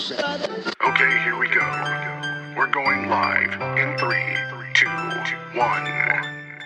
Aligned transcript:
Okay, 0.00 1.22
here 1.24 1.38
we 1.38 1.46
go. 1.48 1.60
We're 2.56 2.70
going 2.72 3.10
live 3.10 3.52
in 3.76 3.98
three, 3.98 4.34
two, 4.72 4.88
one. 5.58 5.84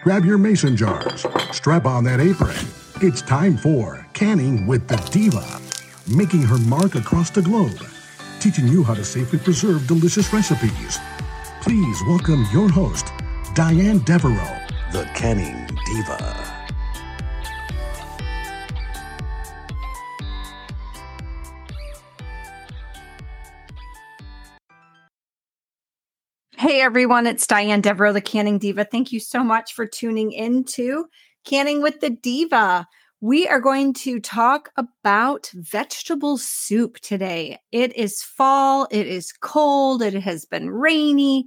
Grab 0.05 0.25
your 0.25 0.39
mason 0.39 0.77
jars, 0.77 1.27
strap 1.51 1.85
on 1.85 2.05
that 2.05 2.21
apron. 2.21 2.55
It's 3.01 3.23
time 3.23 3.57
for 3.57 4.07
Canning 4.13 4.69
with 4.69 4.87
the 4.87 4.99
Diva, 5.11 5.61
making 6.07 6.43
her 6.43 6.59
mark 6.59 6.95
across 6.95 7.31
the 7.31 7.43
globe, 7.43 7.85
teaching 8.39 8.69
you 8.69 8.85
how 8.85 8.95
to 8.95 9.05
safely 9.05 9.41
preserve 9.41 9.89
delicious 9.89 10.33
recipes. 10.33 10.99
Please 11.61 12.01
welcome 12.07 12.47
your 12.53 12.71
host, 12.71 13.09
Diane 13.55 13.99
Devereaux, 14.05 14.61
the 14.93 15.11
Canning 15.17 15.67
Diva. 15.87 16.54
Hey 26.75 26.81
everyone, 26.81 27.29
it's 27.29 27.47
Diane 27.47 27.83
Devereaux, 27.83 28.13
the 28.13 28.21
Canning 28.21 28.59
Diva. 28.59 28.85
Thank 28.85 29.13
you 29.13 29.21
so 29.21 29.45
much 29.45 29.75
for 29.75 29.87
tuning 29.87 30.33
into 30.33 31.05
Canning 31.45 31.81
with 31.83 32.01
the 32.01 32.11
Diva. 32.11 32.89
We 33.21 33.47
are 33.47 33.61
going 33.61 33.93
to 33.93 34.19
talk 34.19 34.71
about 34.77 35.53
vegetable 35.55 36.37
soup 36.37 36.99
today. 36.99 37.61
It 37.71 37.95
is 37.97 38.25
fall, 38.25 38.89
it 38.91 39.07
is 39.07 39.33
cold, 39.41 40.03
it 40.03 40.15
has 40.15 40.47
been 40.47 40.69
rainy, 40.69 41.47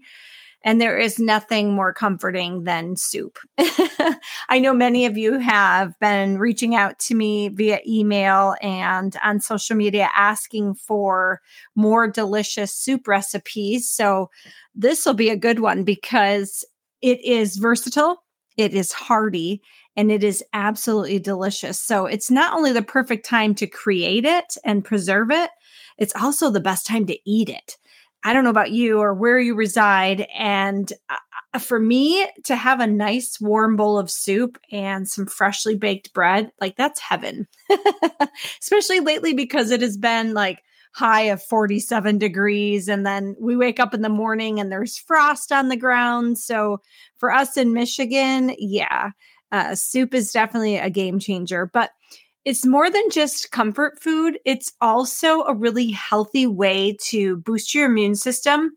and 0.67 0.81
there 0.81 0.98
is 0.98 1.17
nothing 1.17 1.73
more 1.73 1.94
comforting 1.94 2.66
than 2.66 2.98
soup. 2.98 3.39
I 4.49 4.59
know 4.59 4.73
many 4.73 5.05
of 5.05 5.17
you 5.17 5.39
have 5.39 5.98
been 5.99 6.38
reaching 6.38 6.75
out 6.75 6.99
to 6.99 7.16
me 7.16 7.48
via 7.48 7.80
email 7.88 8.55
and 8.62 9.16
on 9.23 9.39
social 9.39 9.77
media 9.77 10.09
asking 10.13 10.75
for 10.75 11.41
more 11.75 12.08
delicious 12.09 12.73
soup 12.73 13.08
recipes. 13.08 13.89
So, 13.89 14.30
this 14.75 15.05
will 15.05 15.13
be 15.13 15.30
a 15.30 15.38
good 15.38 15.59
one 15.59 15.86
because 15.86 16.66
it 17.02 17.23
is 17.23 17.56
versatile, 17.56 18.23
it 18.58 18.73
is 18.73 18.91
hearty, 18.91 19.61
and 19.95 20.11
it 20.11 20.23
is 20.23 20.44
absolutely 20.53 21.19
delicious. 21.19 21.80
So, 21.80 22.08
it's 22.08 22.30
not 22.30 22.53
only 22.53 22.73
the 22.73 22.81
perfect 22.81 23.25
time 23.25 23.56
to 23.56 23.67
create 23.67 24.25
it 24.25 24.58
and 24.66 24.84
preserve 24.84 25.31
it, 25.31 25.50
it's 25.97 26.16
also 26.16 26.50
the 26.50 26.59
best 26.59 26.86
time 26.86 27.06
to 27.08 27.17
eat 27.25 27.47
it. 27.47 27.78
I 28.23 28.33
don't 28.33 28.43
know 28.43 28.49
about 28.49 28.71
you 28.71 28.99
or 28.99 29.13
where 29.13 29.39
you 29.39 29.55
reside. 29.55 30.27
And 30.37 30.91
uh, 31.09 31.59
for 31.59 31.79
me 31.79 32.27
to 32.45 32.55
have 32.55 32.79
a 32.79 32.87
nice 32.87 33.39
warm 33.39 33.75
bowl 33.75 33.97
of 33.97 34.11
soup 34.11 34.57
and 34.71 35.07
some 35.07 35.25
freshly 35.25 35.75
baked 35.75 36.13
bread, 36.13 36.51
like 36.59 36.75
that's 36.75 36.99
heaven. 36.99 37.47
Especially 38.61 38.99
lately 38.99 39.33
because 39.33 39.71
it 39.71 39.81
has 39.81 39.97
been 39.97 40.33
like 40.33 40.63
high 40.93 41.23
of 41.23 41.43
47 41.43 42.17
degrees. 42.17 42.88
And 42.88 43.05
then 43.05 43.35
we 43.39 43.55
wake 43.55 43.79
up 43.79 43.93
in 43.93 44.01
the 44.01 44.09
morning 44.09 44.59
and 44.59 44.71
there's 44.71 44.97
frost 44.97 45.51
on 45.51 45.69
the 45.69 45.77
ground. 45.77 46.39
So 46.39 46.81
for 47.17 47.31
us 47.31 47.55
in 47.55 47.71
Michigan, 47.71 48.55
yeah, 48.57 49.11
uh, 49.51 49.75
soup 49.75 50.13
is 50.13 50.31
definitely 50.31 50.77
a 50.77 50.89
game 50.89 51.19
changer. 51.19 51.69
But 51.71 51.91
it's 52.48 52.66
more 52.66 52.90
than 52.90 53.09
just 53.09 53.52
comfort 53.52 54.02
food, 54.02 54.40
it's 54.45 54.72
also 54.80 55.42
a 55.44 55.53
really 55.53 55.92
healthy 55.92 56.48
way 56.48 56.95
to 57.02 57.36
boost 57.36 57.76
your 57.76 57.88
immune 57.88 58.16
system 58.16 58.72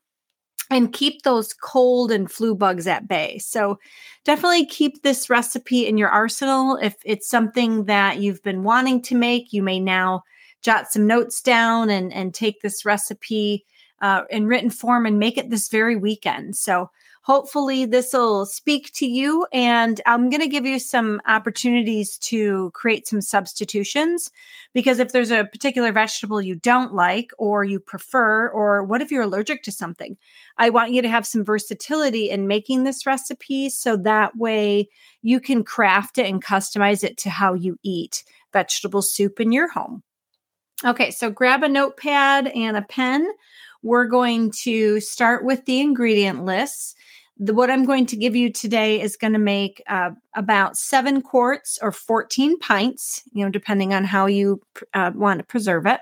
and 0.71 0.93
keep 0.93 1.23
those 1.23 1.53
cold 1.53 2.11
and 2.11 2.29
flu 2.33 2.57
bugs 2.57 2.89
at 2.89 3.07
bay. 3.07 3.39
So, 3.39 3.79
definitely 4.25 4.67
keep 4.67 5.05
this 5.05 5.31
recipe 5.31 5.87
in 5.87 5.97
your 5.97 6.09
arsenal. 6.09 6.79
If 6.83 6.97
it's 7.05 7.29
something 7.29 7.85
that 7.85 8.19
you've 8.19 8.43
been 8.43 8.65
wanting 8.65 9.03
to 9.03 9.15
make, 9.15 9.53
you 9.53 9.63
may 9.63 9.79
now 9.79 10.25
jot 10.63 10.91
some 10.91 11.07
notes 11.07 11.41
down 11.41 11.91
and, 11.91 12.13
and 12.13 12.35
take 12.35 12.63
this 12.63 12.85
recipe 12.85 13.65
uh, 14.03 14.23
in 14.31 14.49
written 14.49 14.71
form 14.71 15.07
and 15.07 15.21
make 15.21 15.39
it 15.39 15.49
this 15.49 15.69
very 15.69 15.95
weekend. 15.95 16.57
So, 16.57 16.91
hopefully 17.31 17.85
this 17.85 18.13
will 18.13 18.45
speak 18.45 18.93
to 18.93 19.07
you 19.07 19.47
and 19.53 20.01
i'm 20.05 20.31
going 20.31 20.41
to 20.41 20.49
give 20.49 20.67
you 20.67 20.81
some 20.81 21.21
opportunities 21.29 22.19
to 22.19 22.73
create 22.73 23.07
some 23.07 23.21
substitutions 23.21 24.33
because 24.75 24.99
if 24.99 25.13
there's 25.13 25.31
a 25.31 25.45
particular 25.45 25.93
vegetable 25.93 26.43
you 26.43 26.57
don't 26.57 26.93
like 26.93 27.31
or 27.39 27.63
you 27.63 27.79
prefer 27.79 28.49
or 28.49 28.83
what 28.83 29.01
if 29.01 29.13
you're 29.13 29.23
allergic 29.23 29.63
to 29.63 29.71
something 29.71 30.17
i 30.59 30.69
want 30.69 30.91
you 30.91 31.01
to 31.01 31.09
have 31.09 31.25
some 31.25 31.45
versatility 31.45 32.29
in 32.29 32.49
making 32.49 32.83
this 32.83 33.07
recipe 33.07 33.69
so 33.69 33.97
that 33.97 34.37
way 34.37 34.89
you 35.23 35.39
can 35.39 35.63
craft 35.63 36.19
it 36.19 36.27
and 36.27 36.45
customize 36.45 37.05
it 37.05 37.17
to 37.17 37.31
how 37.31 37.55
you 37.55 37.79
eat 37.85 38.25
vegetable 38.53 39.03
soup 39.03 39.39
in 39.39 39.53
your 39.53 39.71
home. 39.71 40.03
Okay 40.85 41.13
so 41.13 41.31
grab 41.31 41.63
a 41.63 41.69
notepad 41.69 42.49
and 42.49 42.77
a 42.77 42.83
pen. 42.83 43.31
We're 43.83 44.07
going 44.07 44.51
to 44.63 45.01
start 45.01 45.45
with 45.45 45.65
the 45.65 45.81
ingredient 45.81 46.45
lists 46.45 46.95
the, 47.41 47.55
what 47.55 47.71
I'm 47.71 47.87
going 47.87 48.05
to 48.07 48.17
give 48.17 48.37
you 48.37 48.53
today 48.53 49.01
is 49.01 49.17
going 49.17 49.33
to 49.33 49.39
make 49.39 49.83
uh, 49.89 50.11
about 50.37 50.77
seven 50.77 51.23
quarts 51.23 51.79
or 51.81 51.91
14 51.91 52.59
pints, 52.59 53.23
you 53.33 53.43
know, 53.43 53.51
depending 53.51 53.95
on 53.95 54.05
how 54.05 54.27
you 54.27 54.61
uh, 54.93 55.11
want 55.15 55.41
to 55.41 55.47
preserve 55.47 55.87
it. 55.87 56.01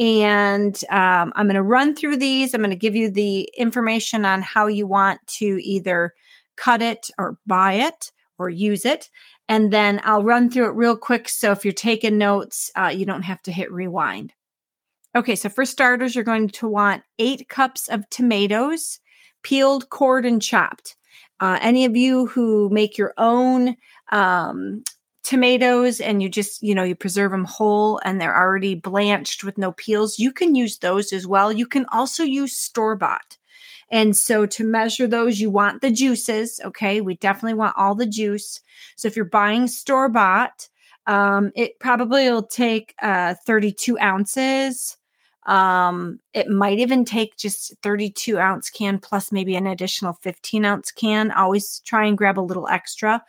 And 0.00 0.76
um, 0.90 1.32
I'm 1.36 1.46
going 1.46 1.54
to 1.54 1.62
run 1.62 1.94
through 1.94 2.16
these. 2.16 2.52
I'm 2.54 2.60
going 2.60 2.70
to 2.70 2.76
give 2.76 2.96
you 2.96 3.08
the 3.10 3.48
information 3.56 4.24
on 4.24 4.42
how 4.42 4.66
you 4.66 4.86
want 4.86 5.24
to 5.38 5.60
either 5.62 6.12
cut 6.56 6.82
it 6.82 7.08
or 7.18 7.38
buy 7.46 7.74
it 7.74 8.10
or 8.36 8.50
use 8.50 8.84
it. 8.84 9.10
And 9.48 9.72
then 9.72 10.00
I'll 10.04 10.24
run 10.24 10.50
through 10.50 10.66
it 10.66 10.74
real 10.74 10.96
quick. 10.96 11.28
So 11.28 11.52
if 11.52 11.64
you're 11.64 11.72
taking 11.72 12.18
notes, 12.18 12.70
uh, 12.76 12.92
you 12.94 13.06
don't 13.06 13.22
have 13.22 13.42
to 13.42 13.52
hit 13.52 13.72
rewind. 13.72 14.32
Okay, 15.14 15.36
so 15.36 15.48
for 15.48 15.64
starters, 15.64 16.14
you're 16.14 16.24
going 16.24 16.48
to 16.48 16.68
want 16.68 17.02
eight 17.18 17.48
cups 17.48 17.88
of 17.88 18.08
tomatoes 18.10 19.00
peeled, 19.42 19.90
cored, 19.90 20.26
and 20.26 20.42
chopped. 20.42 20.96
Uh, 21.40 21.58
any 21.60 21.84
of 21.84 21.96
you 21.96 22.26
who 22.26 22.68
make 22.70 22.98
your 22.98 23.14
own 23.16 23.76
um, 24.10 24.82
tomatoes 25.22 26.00
and 26.00 26.22
you 26.22 26.28
just, 26.28 26.62
you 26.62 26.74
know, 26.74 26.82
you 26.82 26.94
preserve 26.94 27.30
them 27.30 27.44
whole 27.44 28.00
and 28.04 28.20
they're 28.20 28.36
already 28.36 28.74
blanched 28.74 29.44
with 29.44 29.58
no 29.58 29.72
peels, 29.72 30.18
you 30.18 30.32
can 30.32 30.54
use 30.54 30.78
those 30.78 31.12
as 31.12 31.26
well. 31.26 31.52
You 31.52 31.66
can 31.66 31.86
also 31.92 32.24
use 32.24 32.56
store 32.56 32.96
bought. 32.96 33.36
And 33.90 34.16
so 34.16 34.46
to 34.46 34.64
measure 34.64 35.06
those, 35.06 35.40
you 35.40 35.50
want 35.50 35.80
the 35.80 35.90
juices. 35.90 36.60
Okay. 36.64 37.00
We 37.00 37.16
definitely 37.16 37.54
want 37.54 37.76
all 37.76 37.94
the 37.94 38.06
juice. 38.06 38.60
So 38.96 39.08
if 39.08 39.16
you're 39.16 39.24
buying 39.24 39.66
store 39.66 40.08
bought, 40.08 40.68
um, 41.06 41.52
it 41.54 41.78
probably 41.78 42.30
will 42.30 42.42
take 42.42 42.94
uh, 43.00 43.34
32 43.46 43.98
ounces 43.98 44.98
um, 45.48 46.20
it 46.34 46.48
might 46.48 46.78
even 46.78 47.06
take 47.06 47.38
just 47.38 47.74
32 47.82 48.38
ounce 48.38 48.68
can 48.68 48.98
plus 48.98 49.32
maybe 49.32 49.56
an 49.56 49.66
additional 49.66 50.12
15 50.12 50.64
ounce 50.64 50.92
can. 50.92 51.30
Always 51.32 51.80
try 51.86 52.04
and 52.04 52.18
grab 52.18 52.38
a 52.38 52.42
little 52.42 52.68
extra. 52.68 53.24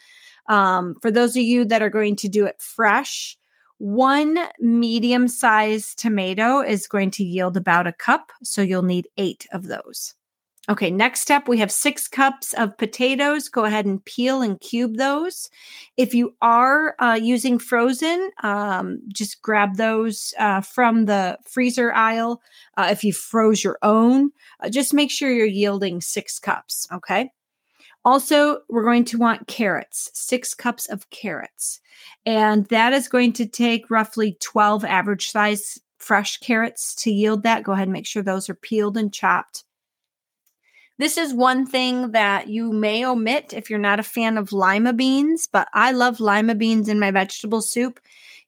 Um, 0.47 0.95
for 1.01 1.11
those 1.11 1.37
of 1.37 1.43
you 1.43 1.63
that 1.65 1.81
are 1.81 1.89
going 1.89 2.17
to 2.17 2.27
do 2.27 2.45
it 2.45 2.61
fresh, 2.61 3.37
one 3.77 4.37
medium 4.59 5.29
sized 5.29 5.97
tomato 5.97 6.59
is 6.59 6.87
going 6.87 7.11
to 7.11 7.23
yield 7.23 7.55
about 7.55 7.87
a 7.87 7.93
cup. 7.93 8.33
So 8.43 8.61
you'll 8.61 8.83
need 8.83 9.07
eight 9.17 9.47
of 9.53 9.67
those. 9.67 10.15
Okay, 10.69 10.91
next 10.91 11.21
step, 11.21 11.47
we 11.47 11.57
have 11.57 11.71
six 11.71 12.07
cups 12.07 12.53
of 12.53 12.77
potatoes. 12.77 13.49
Go 13.49 13.65
ahead 13.65 13.87
and 13.87 14.05
peel 14.05 14.43
and 14.43 14.61
cube 14.61 14.97
those. 14.97 15.49
If 15.97 16.13
you 16.13 16.35
are 16.43 16.95
uh, 16.99 17.19
using 17.19 17.57
frozen, 17.57 18.29
um, 18.43 18.99
just 19.11 19.41
grab 19.41 19.77
those 19.77 20.31
uh, 20.37 20.61
from 20.61 21.05
the 21.05 21.39
freezer 21.43 21.91
aisle. 21.93 22.43
Uh, 22.77 22.89
if 22.91 23.03
you 23.03 23.13
froze 23.13 23.63
your 23.63 23.79
own, 23.81 24.29
uh, 24.59 24.69
just 24.69 24.93
make 24.93 25.09
sure 25.09 25.31
you're 25.31 25.47
yielding 25.47 26.01
six 26.01 26.37
cups. 26.37 26.87
Okay. 26.93 27.31
Also, 28.05 28.59
we're 28.69 28.85
going 28.85 29.05
to 29.05 29.17
want 29.17 29.47
carrots, 29.47 30.11
six 30.13 30.53
cups 30.53 30.85
of 30.85 31.09
carrots. 31.09 31.81
And 32.27 32.67
that 32.67 32.93
is 32.93 33.07
going 33.07 33.33
to 33.33 33.47
take 33.47 33.89
roughly 33.89 34.37
12 34.39 34.85
average 34.85 35.31
size 35.31 35.79
fresh 35.97 36.37
carrots 36.37 36.93
to 36.95 37.11
yield 37.11 37.41
that. 37.41 37.63
Go 37.63 37.71
ahead 37.71 37.87
and 37.87 37.93
make 37.93 38.05
sure 38.05 38.21
those 38.21 38.49
are 38.49 38.55
peeled 38.55 38.95
and 38.95 39.11
chopped. 39.11 39.63
This 40.99 41.17
is 41.17 41.33
one 41.33 41.65
thing 41.65 42.11
that 42.11 42.49
you 42.49 42.73
may 42.73 43.05
omit 43.05 43.53
if 43.53 43.69
you're 43.69 43.79
not 43.79 44.01
a 44.01 44.03
fan 44.03 44.37
of 44.37 44.51
lima 44.51 44.91
beans, 44.91 45.47
but 45.49 45.69
I 45.73 45.93
love 45.93 46.19
lima 46.19 46.55
beans 46.55 46.89
in 46.89 46.99
my 46.99 47.09
vegetable 47.09 47.61
soup. 47.61 48.01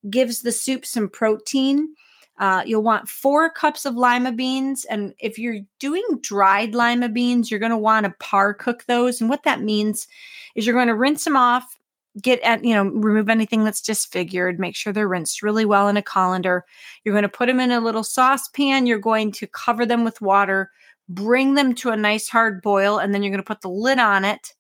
Gives 0.09 0.41
the 0.41 0.51
soup 0.51 0.85
some 0.85 1.07
protein. 1.07 1.95
Uh, 2.37 2.61
you'll 2.65 2.83
want 2.83 3.07
four 3.07 3.49
cups 3.49 3.85
of 3.85 3.95
lima 3.95 4.33
beans. 4.33 4.83
And 4.83 5.13
if 5.17 5.39
you're 5.39 5.59
doing 5.79 6.03
dried 6.21 6.75
lima 6.75 7.07
beans, 7.07 7.49
you're 7.49 7.59
going 7.59 7.69
to 7.71 7.77
want 7.77 8.05
to 8.05 8.13
par 8.19 8.53
cook 8.53 8.83
those. 8.85 9.21
And 9.21 9.29
what 9.29 9.43
that 9.43 9.61
means 9.61 10.09
is 10.53 10.65
you're 10.65 10.75
going 10.75 10.87
to 10.89 10.95
rinse 10.95 11.23
them 11.23 11.37
off, 11.37 11.77
get 12.21 12.41
at, 12.41 12.65
you 12.65 12.73
know, 12.73 12.83
remove 12.83 13.29
anything 13.29 13.63
that's 13.63 13.81
disfigured, 13.81 14.59
make 14.59 14.75
sure 14.75 14.91
they're 14.91 15.07
rinsed 15.07 15.41
really 15.41 15.63
well 15.63 15.87
in 15.87 15.95
a 15.95 16.01
colander. 16.01 16.65
You're 17.05 17.13
going 17.13 17.21
to 17.21 17.29
put 17.29 17.45
them 17.45 17.61
in 17.61 17.71
a 17.71 17.79
little 17.79 18.03
saucepan. 18.03 18.87
You're 18.87 18.99
going 18.99 19.31
to 19.33 19.47
cover 19.47 19.85
them 19.85 20.03
with 20.03 20.19
water 20.19 20.69
bring 21.13 21.55
them 21.55 21.75
to 21.75 21.89
a 21.89 21.97
nice 21.97 22.29
hard 22.29 22.61
boil, 22.61 22.97
and 22.97 23.13
then 23.13 23.23
you're 23.23 23.31
going 23.31 23.43
to 23.43 23.47
put 23.47 23.61
the 23.61 23.69
lid 23.69 23.99
on 23.99 24.25
it 24.25 24.53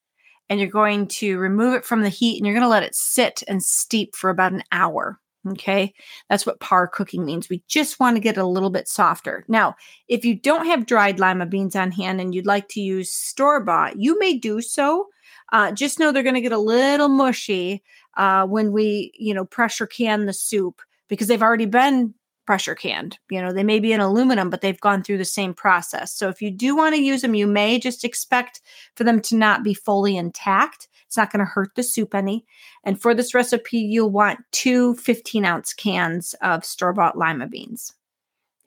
and 0.49 0.59
you're 0.59 0.69
going 0.69 1.07
to 1.07 1.37
remove 1.37 1.73
it 1.75 1.85
from 1.85 2.01
the 2.01 2.09
heat 2.09 2.37
and 2.37 2.45
you're 2.45 2.53
going 2.53 2.61
to 2.61 2.67
let 2.67 2.83
it 2.83 2.93
sit 2.93 3.41
and 3.47 3.63
steep 3.63 4.15
for 4.15 4.29
about 4.29 4.51
an 4.51 4.63
hour. 4.73 5.17
Okay, 5.47 5.93
that's 6.29 6.45
what 6.45 6.59
par 6.59 6.87
cooking 6.87 7.25
means. 7.25 7.49
We 7.49 7.63
just 7.67 7.99
want 7.99 8.15
to 8.15 8.21
get 8.21 8.37
a 8.37 8.45
little 8.45 8.69
bit 8.69 8.87
softer. 8.87 9.43
Now, 9.47 9.75
if 10.07 10.23
you 10.23 10.35
don't 10.35 10.67
have 10.67 10.85
dried 10.85 11.19
lima 11.19 11.47
beans 11.47 11.75
on 11.75 11.91
hand 11.91 12.21
and 12.21 12.35
you'd 12.35 12.45
like 12.45 12.67
to 12.69 12.81
use 12.81 13.11
store 13.11 13.59
bought, 13.63 13.97
you 13.97 14.19
may 14.19 14.37
do 14.37 14.61
so. 14.61 15.07
Uh, 15.51 15.71
just 15.71 15.99
know 15.99 16.11
they're 16.11 16.21
going 16.21 16.35
to 16.35 16.41
get 16.41 16.51
a 16.51 16.57
little 16.59 17.09
mushy 17.09 17.81
uh, 18.17 18.45
when 18.45 18.71
we, 18.71 19.13
you 19.17 19.33
know, 19.33 19.45
pressure 19.45 19.87
can 19.87 20.25
the 20.25 20.33
soup 20.33 20.81
because 21.07 21.27
they've 21.27 21.41
already 21.41 21.65
been 21.65 22.13
pressure 22.45 22.75
canned. 22.75 23.17
You 23.29 23.41
know, 23.41 23.51
they 23.51 23.63
may 23.63 23.79
be 23.79 23.93
in 23.93 23.99
aluminum, 23.99 24.49
but 24.49 24.61
they've 24.61 24.79
gone 24.79 25.03
through 25.03 25.17
the 25.19 25.25
same 25.25 25.53
process. 25.53 26.13
So 26.13 26.29
if 26.29 26.41
you 26.41 26.51
do 26.51 26.75
want 26.75 26.95
to 26.95 27.01
use 27.01 27.21
them, 27.21 27.35
you 27.35 27.47
may 27.47 27.79
just 27.79 28.03
expect 28.03 28.61
for 28.95 29.03
them 29.03 29.21
to 29.21 29.35
not 29.35 29.63
be 29.63 29.73
fully 29.73 30.17
intact. 30.17 30.87
It's 31.07 31.17
not 31.17 31.31
going 31.31 31.39
to 31.39 31.45
hurt 31.45 31.75
the 31.75 31.83
soup 31.83 32.15
any. 32.15 32.45
And 32.83 33.01
for 33.01 33.13
this 33.13 33.33
recipe, 33.33 33.79
you'll 33.79 34.09
want 34.09 34.39
two 34.51 34.95
15 34.95 35.45
ounce 35.45 35.73
cans 35.73 36.33
of 36.41 36.65
store 36.65 36.93
bought 36.93 37.17
lima 37.17 37.47
beans. 37.47 37.93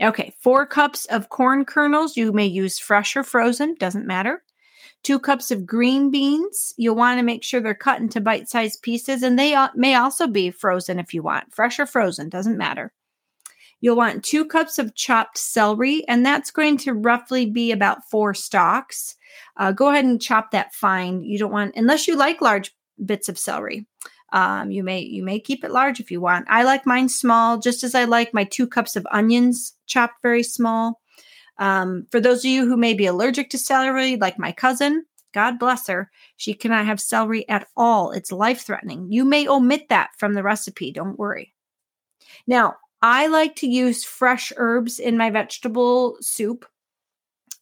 Okay, 0.03 0.35
four 0.41 0.67
cups 0.67 1.06
of 1.06 1.29
corn 1.29 1.65
kernels. 1.65 2.17
You 2.17 2.32
may 2.32 2.47
use 2.47 2.79
fresh 2.79 3.17
or 3.17 3.23
frozen, 3.23 3.75
doesn't 3.79 4.06
matter. 4.06 4.43
Two 5.03 5.19
cups 5.19 5.50
of 5.50 5.67
green 5.67 6.11
beans. 6.11 6.75
You'll 6.77 6.97
want 6.97 7.19
to 7.19 7.23
make 7.23 7.44
sure 7.44 7.61
they're 7.61 7.75
cut 7.75 8.00
into 8.00 8.20
bite 8.20 8.49
sized 8.49 8.82
pieces, 8.82 9.23
and 9.23 9.38
they 9.38 9.56
may 9.75 9.94
also 9.94 10.27
be 10.27 10.50
frozen 10.50 10.99
if 10.99 11.15
you 11.15 11.23
want, 11.23 11.55
fresh 11.55 11.79
or 11.79 11.87
frozen, 11.87 12.29
doesn't 12.29 12.59
matter. 12.59 12.93
You'll 13.84 13.96
want 13.96 14.25
two 14.25 14.46
cups 14.46 14.78
of 14.78 14.94
chopped 14.94 15.36
celery, 15.36 16.08
and 16.08 16.25
that's 16.25 16.50
going 16.50 16.78
to 16.78 16.94
roughly 16.94 17.44
be 17.44 17.70
about 17.70 18.08
four 18.08 18.32
stalks. 18.32 19.14
Uh, 19.58 19.72
go 19.72 19.90
ahead 19.90 20.06
and 20.06 20.22
chop 20.22 20.52
that 20.52 20.72
fine. 20.72 21.22
You 21.22 21.38
don't 21.38 21.52
want, 21.52 21.75
unless 21.76 22.08
you 22.08 22.16
like 22.16 22.40
large 22.40 22.75
bits 23.04 23.28
of 23.28 23.38
celery. 23.38 23.84
Um, 24.32 24.70
you 24.70 24.82
may 24.82 25.00
you 25.00 25.22
may 25.22 25.38
keep 25.38 25.64
it 25.64 25.70
large 25.70 26.00
if 26.00 26.10
you 26.10 26.22
want. 26.22 26.46
I 26.48 26.62
like 26.62 26.86
mine 26.86 27.10
small, 27.10 27.58
just 27.58 27.84
as 27.84 27.94
I 27.94 28.04
like 28.04 28.32
my 28.32 28.44
two 28.44 28.66
cups 28.66 28.96
of 28.96 29.06
onions 29.10 29.75
chopped 29.84 30.22
very 30.22 30.42
small. 30.42 31.02
Um, 31.58 32.06
for 32.10 32.22
those 32.22 32.38
of 32.38 32.46
you 32.46 32.66
who 32.66 32.78
may 32.78 32.94
be 32.94 33.04
allergic 33.04 33.50
to 33.50 33.58
celery, 33.58 34.16
like 34.16 34.38
my 34.38 34.52
cousin, 34.52 35.04
God 35.34 35.58
bless 35.58 35.88
her, 35.88 36.10
she 36.38 36.54
cannot 36.54 36.86
have 36.86 37.02
celery 37.02 37.46
at 37.50 37.69
all. 37.76 38.12
It's 38.12 38.32
life 38.32 38.62
threatening. 38.62 39.12
You 39.12 39.26
may 39.26 39.46
omit 39.46 39.90
that 39.90 40.12
from 40.16 40.32
the 40.32 40.42
recipe. 40.42 40.90
Don't 40.90 41.19
worry. 41.19 41.52
Now, 42.46 42.76
I 43.05 43.27
like 43.27 43.56
to 43.56 43.67
use 43.67 44.03
fresh 44.03 44.51
herbs 44.56 44.99
in 44.99 45.19
my 45.19 45.29
vegetable 45.29 46.17
soup. 46.23 46.65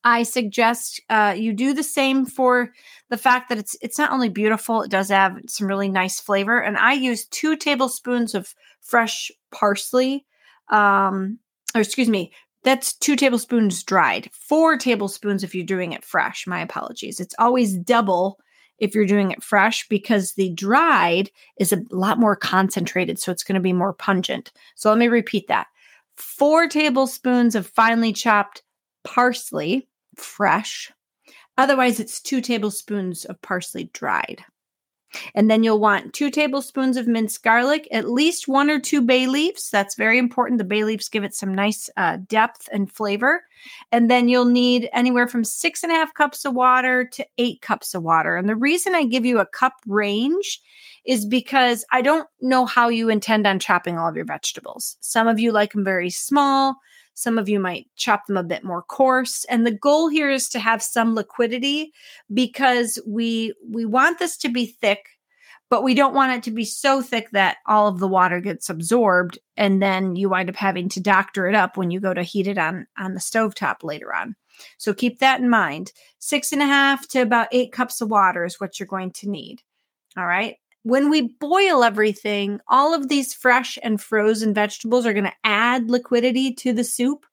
I 0.04 0.22
suggest 0.22 1.00
uh, 1.10 1.34
you 1.36 1.52
do 1.52 1.74
the 1.74 1.82
same 1.82 2.26
for 2.26 2.72
the 3.10 3.16
fact 3.16 3.48
that 3.48 3.58
it's 3.58 3.76
it's 3.82 3.98
not 3.98 4.12
only 4.12 4.28
beautiful, 4.28 4.82
it 4.82 4.90
does 4.90 5.08
have 5.08 5.36
some 5.48 5.66
really 5.66 5.88
nice 5.88 6.20
flavor. 6.20 6.60
And 6.60 6.76
I 6.76 6.92
use 6.92 7.24
two 7.26 7.56
tablespoons 7.56 8.36
of 8.36 8.54
fresh 8.82 9.32
parsley, 9.50 10.24
um, 10.70 11.40
or 11.74 11.80
excuse 11.80 12.08
me, 12.08 12.32
that's 12.62 12.92
two 12.92 13.16
tablespoons 13.16 13.82
dried. 13.82 14.30
Four 14.32 14.76
tablespoons 14.76 15.42
if 15.42 15.56
you're 15.56 15.66
doing 15.66 15.90
it 15.90 16.04
fresh. 16.04 16.46
My 16.46 16.60
apologies. 16.60 17.18
It's 17.18 17.34
always 17.40 17.76
double 17.76 18.38
if 18.82 18.96
you're 18.96 19.06
doing 19.06 19.30
it 19.30 19.44
fresh 19.44 19.86
because 19.88 20.32
the 20.32 20.50
dried 20.50 21.30
is 21.60 21.72
a 21.72 21.84
lot 21.90 22.18
more 22.18 22.34
concentrated. 22.34 23.16
So 23.16 23.30
it's 23.30 23.44
going 23.44 23.54
to 23.54 23.60
be 23.60 23.72
more 23.72 23.92
pungent. 23.92 24.52
So 24.74 24.88
let 24.88 24.98
me 24.98 25.06
repeat 25.06 25.46
that 25.46 25.68
four 26.16 26.66
tablespoons 26.66 27.54
of 27.54 27.64
finely 27.64 28.12
chopped 28.12 28.62
parsley, 29.04 29.88
fresh. 30.16 30.92
Otherwise, 31.56 32.00
it's 32.00 32.20
two 32.20 32.40
tablespoons 32.40 33.24
of 33.24 33.40
parsley 33.40 33.88
dried. 33.92 34.44
And 35.34 35.50
then 35.50 35.62
you'll 35.62 35.80
want 35.80 36.12
two 36.12 36.30
tablespoons 36.30 36.96
of 36.96 37.06
minced 37.06 37.42
garlic, 37.42 37.88
at 37.90 38.08
least 38.08 38.48
one 38.48 38.70
or 38.70 38.80
two 38.80 39.02
bay 39.02 39.26
leaves. 39.26 39.70
That's 39.70 39.94
very 39.94 40.18
important. 40.18 40.58
The 40.58 40.64
bay 40.64 40.84
leaves 40.84 41.08
give 41.08 41.24
it 41.24 41.34
some 41.34 41.54
nice 41.54 41.90
uh, 41.96 42.18
depth 42.26 42.68
and 42.72 42.90
flavor. 42.90 43.42
And 43.90 44.10
then 44.10 44.28
you'll 44.28 44.44
need 44.44 44.88
anywhere 44.92 45.28
from 45.28 45.44
six 45.44 45.82
and 45.82 45.92
a 45.92 45.94
half 45.94 46.14
cups 46.14 46.44
of 46.44 46.54
water 46.54 47.04
to 47.04 47.26
eight 47.38 47.60
cups 47.60 47.94
of 47.94 48.02
water. 48.02 48.36
And 48.36 48.48
the 48.48 48.56
reason 48.56 48.94
I 48.94 49.04
give 49.04 49.24
you 49.24 49.38
a 49.38 49.46
cup 49.46 49.74
range 49.86 50.60
is 51.04 51.26
because 51.26 51.84
I 51.90 52.02
don't 52.02 52.28
know 52.40 52.64
how 52.64 52.88
you 52.88 53.08
intend 53.08 53.46
on 53.46 53.58
chopping 53.58 53.98
all 53.98 54.08
of 54.08 54.16
your 54.16 54.24
vegetables. 54.24 54.96
Some 55.00 55.28
of 55.28 55.40
you 55.40 55.52
like 55.52 55.72
them 55.72 55.84
very 55.84 56.10
small. 56.10 56.76
Some 57.14 57.38
of 57.38 57.48
you 57.48 57.60
might 57.60 57.88
chop 57.96 58.26
them 58.26 58.36
a 58.36 58.42
bit 58.42 58.64
more 58.64 58.82
coarse. 58.82 59.44
And 59.44 59.66
the 59.66 59.74
goal 59.74 60.08
here 60.08 60.30
is 60.30 60.48
to 60.50 60.58
have 60.58 60.82
some 60.82 61.14
liquidity 61.14 61.92
because 62.32 62.98
we 63.06 63.54
we 63.68 63.84
want 63.84 64.18
this 64.18 64.36
to 64.38 64.48
be 64.48 64.66
thick, 64.66 65.06
but 65.70 65.82
we 65.82 65.94
don't 65.94 66.14
want 66.14 66.32
it 66.32 66.42
to 66.44 66.50
be 66.50 66.64
so 66.64 67.02
thick 67.02 67.30
that 67.30 67.58
all 67.66 67.88
of 67.88 67.98
the 67.98 68.08
water 68.08 68.40
gets 68.40 68.70
absorbed 68.70 69.38
and 69.56 69.82
then 69.82 70.16
you 70.16 70.28
wind 70.28 70.48
up 70.48 70.56
having 70.56 70.88
to 70.90 71.00
doctor 71.00 71.46
it 71.46 71.54
up 71.54 71.76
when 71.76 71.90
you 71.90 72.00
go 72.00 72.14
to 72.14 72.22
heat 72.22 72.46
it 72.46 72.58
on 72.58 72.86
on 72.98 73.14
the 73.14 73.20
stove 73.20 73.54
top 73.54 73.84
later 73.84 74.14
on. 74.14 74.34
So 74.78 74.94
keep 74.94 75.18
that 75.18 75.40
in 75.40 75.48
mind. 75.50 75.92
Six 76.18 76.52
and 76.52 76.62
a 76.62 76.66
half 76.66 77.08
to 77.08 77.20
about 77.20 77.48
eight 77.52 77.72
cups 77.72 78.00
of 78.00 78.10
water 78.10 78.44
is 78.44 78.60
what 78.60 78.78
you're 78.78 78.86
going 78.86 79.12
to 79.12 79.28
need. 79.28 79.62
All 80.16 80.26
right 80.26 80.56
when 80.84 81.10
we 81.10 81.34
boil 81.40 81.84
everything, 81.84 82.60
all 82.68 82.94
of 82.94 83.08
these 83.08 83.34
fresh 83.34 83.78
and 83.82 84.00
frozen 84.00 84.52
vegetables 84.52 85.06
are 85.06 85.12
going 85.12 85.24
to 85.24 85.32
add 85.44 85.90
liquidity 85.90 86.52
to 86.54 86.72
the 86.72 86.84
soup. 86.84 87.24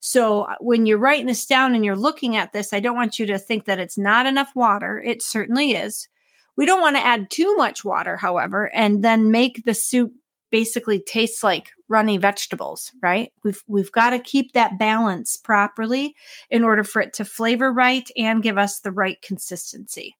So 0.00 0.42
uh, 0.42 0.54
when 0.60 0.86
you're 0.86 0.98
writing 0.98 1.26
this 1.26 1.46
down 1.46 1.74
and 1.74 1.84
you're 1.84 1.96
looking 1.96 2.36
at 2.36 2.52
this, 2.52 2.72
I 2.72 2.80
don't 2.80 2.96
want 2.96 3.18
you 3.18 3.26
to 3.26 3.38
think 3.38 3.64
that 3.64 3.78
it's 3.78 3.98
not 3.98 4.26
enough 4.26 4.50
water. 4.54 5.02
It 5.04 5.22
certainly 5.22 5.72
is. 5.72 6.08
We 6.56 6.64
don't 6.64 6.80
want 6.80 6.96
to 6.96 7.04
add 7.04 7.30
too 7.30 7.54
much 7.56 7.84
water, 7.84 8.16
however, 8.16 8.74
and 8.74 9.04
then 9.04 9.30
make 9.30 9.64
the 9.64 9.74
soup 9.74 10.12
basically 10.50 11.00
taste 11.00 11.42
like 11.42 11.70
runny 11.88 12.16
vegetables, 12.16 12.92
right? 13.02 13.30
We've 13.44 13.62
we've 13.66 13.92
got 13.92 14.10
to 14.10 14.18
keep 14.18 14.52
that 14.52 14.78
balance 14.78 15.36
properly 15.36 16.14
in 16.50 16.64
order 16.64 16.82
for 16.84 17.02
it 17.02 17.12
to 17.14 17.24
flavor 17.24 17.72
right 17.72 18.08
and 18.16 18.42
give 18.42 18.56
us 18.56 18.80
the 18.80 18.92
right 18.92 19.20
consistency. 19.20 20.16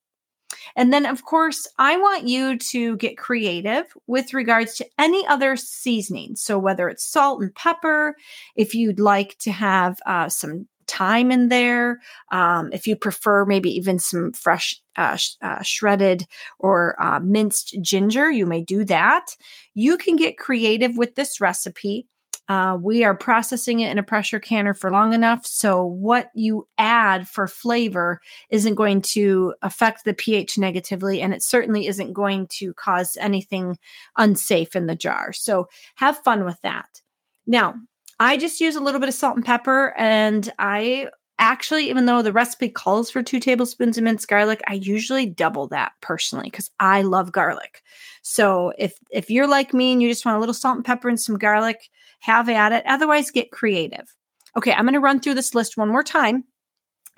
And 0.74 0.92
then, 0.92 1.06
of 1.06 1.24
course, 1.24 1.66
I 1.78 1.96
want 1.96 2.26
you 2.26 2.58
to 2.58 2.96
get 2.96 3.18
creative 3.18 3.86
with 4.06 4.34
regards 4.34 4.74
to 4.76 4.86
any 4.98 5.26
other 5.26 5.56
seasoning. 5.56 6.36
So, 6.36 6.58
whether 6.58 6.88
it's 6.88 7.04
salt 7.04 7.42
and 7.42 7.54
pepper, 7.54 8.16
if 8.56 8.74
you'd 8.74 9.00
like 9.00 9.36
to 9.38 9.52
have 9.52 9.98
uh, 10.06 10.28
some 10.28 10.66
thyme 10.88 11.30
in 11.30 11.48
there, 11.48 12.00
um, 12.30 12.70
if 12.72 12.86
you 12.86 12.96
prefer 12.96 13.44
maybe 13.44 13.70
even 13.70 13.98
some 13.98 14.32
fresh 14.32 14.80
uh, 14.96 15.16
sh- 15.16 15.34
uh, 15.42 15.62
shredded 15.62 16.26
or 16.58 17.00
uh, 17.02 17.20
minced 17.20 17.76
ginger, 17.82 18.30
you 18.30 18.46
may 18.46 18.62
do 18.62 18.84
that. 18.84 19.36
You 19.74 19.98
can 19.98 20.16
get 20.16 20.38
creative 20.38 20.96
with 20.96 21.14
this 21.14 21.40
recipe. 21.40 22.06
Uh, 22.48 22.78
we 22.80 23.02
are 23.02 23.14
processing 23.14 23.80
it 23.80 23.90
in 23.90 23.98
a 23.98 24.02
pressure 24.02 24.38
canner 24.38 24.72
for 24.72 24.90
long 24.90 25.12
enough. 25.12 25.44
So, 25.46 25.84
what 25.84 26.30
you 26.34 26.68
add 26.78 27.28
for 27.28 27.48
flavor 27.48 28.20
isn't 28.50 28.76
going 28.76 29.02
to 29.02 29.54
affect 29.62 30.04
the 30.04 30.14
pH 30.14 30.56
negatively, 30.56 31.20
and 31.20 31.34
it 31.34 31.42
certainly 31.42 31.88
isn't 31.88 32.12
going 32.12 32.46
to 32.58 32.72
cause 32.74 33.16
anything 33.20 33.78
unsafe 34.16 34.76
in 34.76 34.86
the 34.86 34.94
jar. 34.94 35.32
So, 35.32 35.68
have 35.96 36.18
fun 36.18 36.44
with 36.44 36.60
that. 36.62 37.02
Now, 37.46 37.74
I 38.20 38.36
just 38.36 38.60
use 38.60 38.76
a 38.76 38.80
little 38.80 39.00
bit 39.00 39.08
of 39.08 39.14
salt 39.14 39.36
and 39.36 39.44
pepper, 39.44 39.92
and 39.96 40.52
I 40.58 41.08
actually, 41.38 41.88
even 41.88 42.06
though 42.06 42.22
the 42.22 42.32
recipe 42.32 42.68
calls 42.68 43.10
for 43.10 43.22
two 43.22 43.40
tablespoons 43.40 43.98
of 43.98 44.04
minced 44.04 44.28
garlic, 44.28 44.62
I 44.66 44.74
usually 44.74 45.26
double 45.26 45.66
that 45.68 45.92
personally 46.00 46.50
because 46.50 46.70
I 46.80 47.02
love 47.02 47.32
garlic. 47.32 47.82
So 48.22 48.72
if 48.78 48.94
if 49.10 49.30
you're 49.30 49.48
like 49.48 49.74
me 49.74 49.92
and 49.92 50.02
you 50.02 50.08
just 50.08 50.24
want 50.24 50.36
a 50.36 50.40
little 50.40 50.54
salt 50.54 50.76
and 50.76 50.84
pepper 50.84 51.08
and 51.08 51.20
some 51.20 51.38
garlic, 51.38 51.88
have 52.20 52.48
at 52.48 52.72
it. 52.72 52.84
Otherwise, 52.86 53.30
get 53.30 53.50
creative. 53.50 54.14
Okay, 54.56 54.72
I'm 54.72 54.84
going 54.84 54.94
to 54.94 55.00
run 55.00 55.20
through 55.20 55.34
this 55.34 55.54
list 55.54 55.76
one 55.76 55.90
more 55.90 56.02
time. 56.02 56.44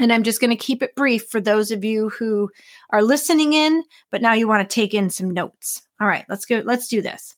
And 0.01 0.13
I'm 0.13 0.23
just 0.23 0.41
going 0.41 0.51
to 0.51 0.57
keep 0.57 0.83
it 0.83 0.95
brief 0.95 1.29
for 1.29 1.41
those 1.41 1.73
of 1.73 1.85
you 1.85 2.09
who 2.11 2.51
are 2.91 3.03
listening 3.03 3.53
in, 3.53 3.83
but 4.13 4.23
now 4.23 4.33
you 4.33 4.47
want 4.47 4.69
to 4.69 4.73
take 4.73 4.95
in 4.95 5.11
some 5.11 5.31
notes. 5.31 5.83
All 6.01 6.07
right, 6.07 6.25
let's 6.29 6.45
go. 6.45 6.63
Let's 6.65 6.87
do 6.87 7.03
this. 7.03 7.35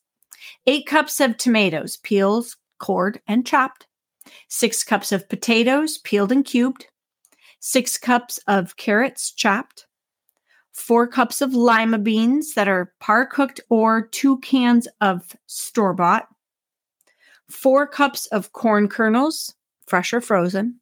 Eight 0.67 0.85
cups 0.85 1.19
of 1.19 1.37
tomatoes, 1.37 1.97
peels, 1.97 2.57
cored, 2.79 3.19
and 3.27 3.47
chopped. 3.47 3.87
Six 4.47 4.83
cups 4.83 5.11
of 5.11 5.29
potatoes, 5.29 5.97
peeled 5.97 6.31
and 6.31 6.45
cubed. 6.45 6.87
Six 7.59 7.97
cups 7.97 8.39
of 8.47 8.77
carrots, 8.77 9.31
chopped. 9.31 9.85
Four 10.73 11.07
cups 11.07 11.41
of 11.41 11.53
lima 11.53 11.99
beans 11.99 12.53
that 12.53 12.67
are 12.67 12.93
par 12.99 13.25
cooked 13.25 13.59
or 13.69 14.07
two 14.07 14.39
cans 14.39 14.87
of 15.01 15.35
store 15.47 15.93
bought 15.93 16.27
four 17.51 17.85
cups 17.85 18.25
of 18.27 18.53
corn 18.53 18.87
kernels, 18.87 19.53
fresh 19.85 20.13
or 20.13 20.21
frozen, 20.21 20.79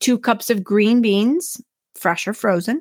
two 0.00 0.18
cups 0.18 0.48
of 0.48 0.64
green 0.64 1.02
beans, 1.02 1.60
fresh 1.94 2.28
or 2.28 2.32
frozen, 2.32 2.80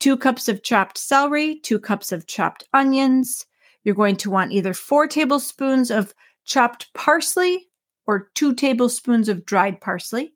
two 0.00 0.16
cups 0.16 0.48
of 0.48 0.62
chopped 0.62 0.98
celery, 0.98 1.60
two 1.60 1.78
cups 1.78 2.12
of 2.12 2.26
chopped 2.26 2.64
onions. 2.74 3.46
You're 3.84 3.94
going 3.94 4.16
to 4.16 4.30
want 4.30 4.52
either 4.52 4.74
four 4.74 5.06
tablespoons 5.06 5.90
of 5.90 6.14
chopped 6.44 6.92
parsley 6.94 7.68
or 8.06 8.30
two 8.34 8.54
tablespoons 8.54 9.28
of 9.28 9.46
dried 9.46 9.80
parsley, 9.80 10.34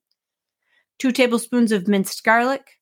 two 0.99 1.13
tablespoons 1.13 1.73
of 1.73 1.89
minced 1.89 2.25
garlic, 2.25 2.79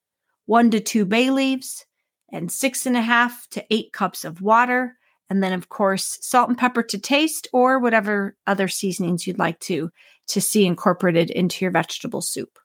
one 0.47 0.71
to 0.71 0.81
two 0.81 1.05
bay 1.05 1.31
leaves, 1.31 1.85
and 2.33 2.51
six 2.51 2.87
and 2.87 2.97
a 2.97 3.03
half 3.03 3.49
to 3.51 3.65
eight 3.71 3.93
cups 3.93 4.25
of 4.25 4.41
water. 4.41 4.97
And 5.29 5.43
then, 5.43 5.53
of 5.53 5.69
course, 5.69 6.19
salt 6.21 6.49
and 6.49 6.57
pepper 6.57 6.85
to 6.85 6.99
taste, 6.99 7.49
or 7.53 7.81
whatever 7.81 8.37
other 8.47 8.69
seasonings 8.69 9.27
you'd 9.27 9.41
like 9.41 9.59
to, 9.61 9.91
to 10.29 10.41
see 10.41 10.67
incorporated 10.67 11.31
into 11.31 11.65
your 11.65 11.73
vegetable 11.73 12.21
soup. 12.21 12.59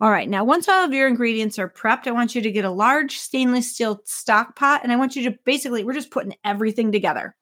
All 0.00 0.10
right, 0.10 0.28
now 0.28 0.44
once 0.44 0.68
all 0.68 0.84
of 0.84 0.92
your 0.92 1.08
ingredients 1.08 1.58
are 1.58 1.68
prepped, 1.68 2.06
I 2.06 2.12
want 2.12 2.34
you 2.34 2.42
to 2.42 2.52
get 2.52 2.64
a 2.64 2.70
large 2.70 3.18
stainless 3.18 3.72
steel 3.72 4.00
stock 4.04 4.56
pot 4.56 4.80
and 4.82 4.92
I 4.92 4.96
want 4.96 5.16
you 5.16 5.30
to 5.30 5.38
basically, 5.44 5.84
we're 5.84 5.94
just 5.94 6.10
putting 6.10 6.34
everything 6.44 6.92
together. 6.92 7.34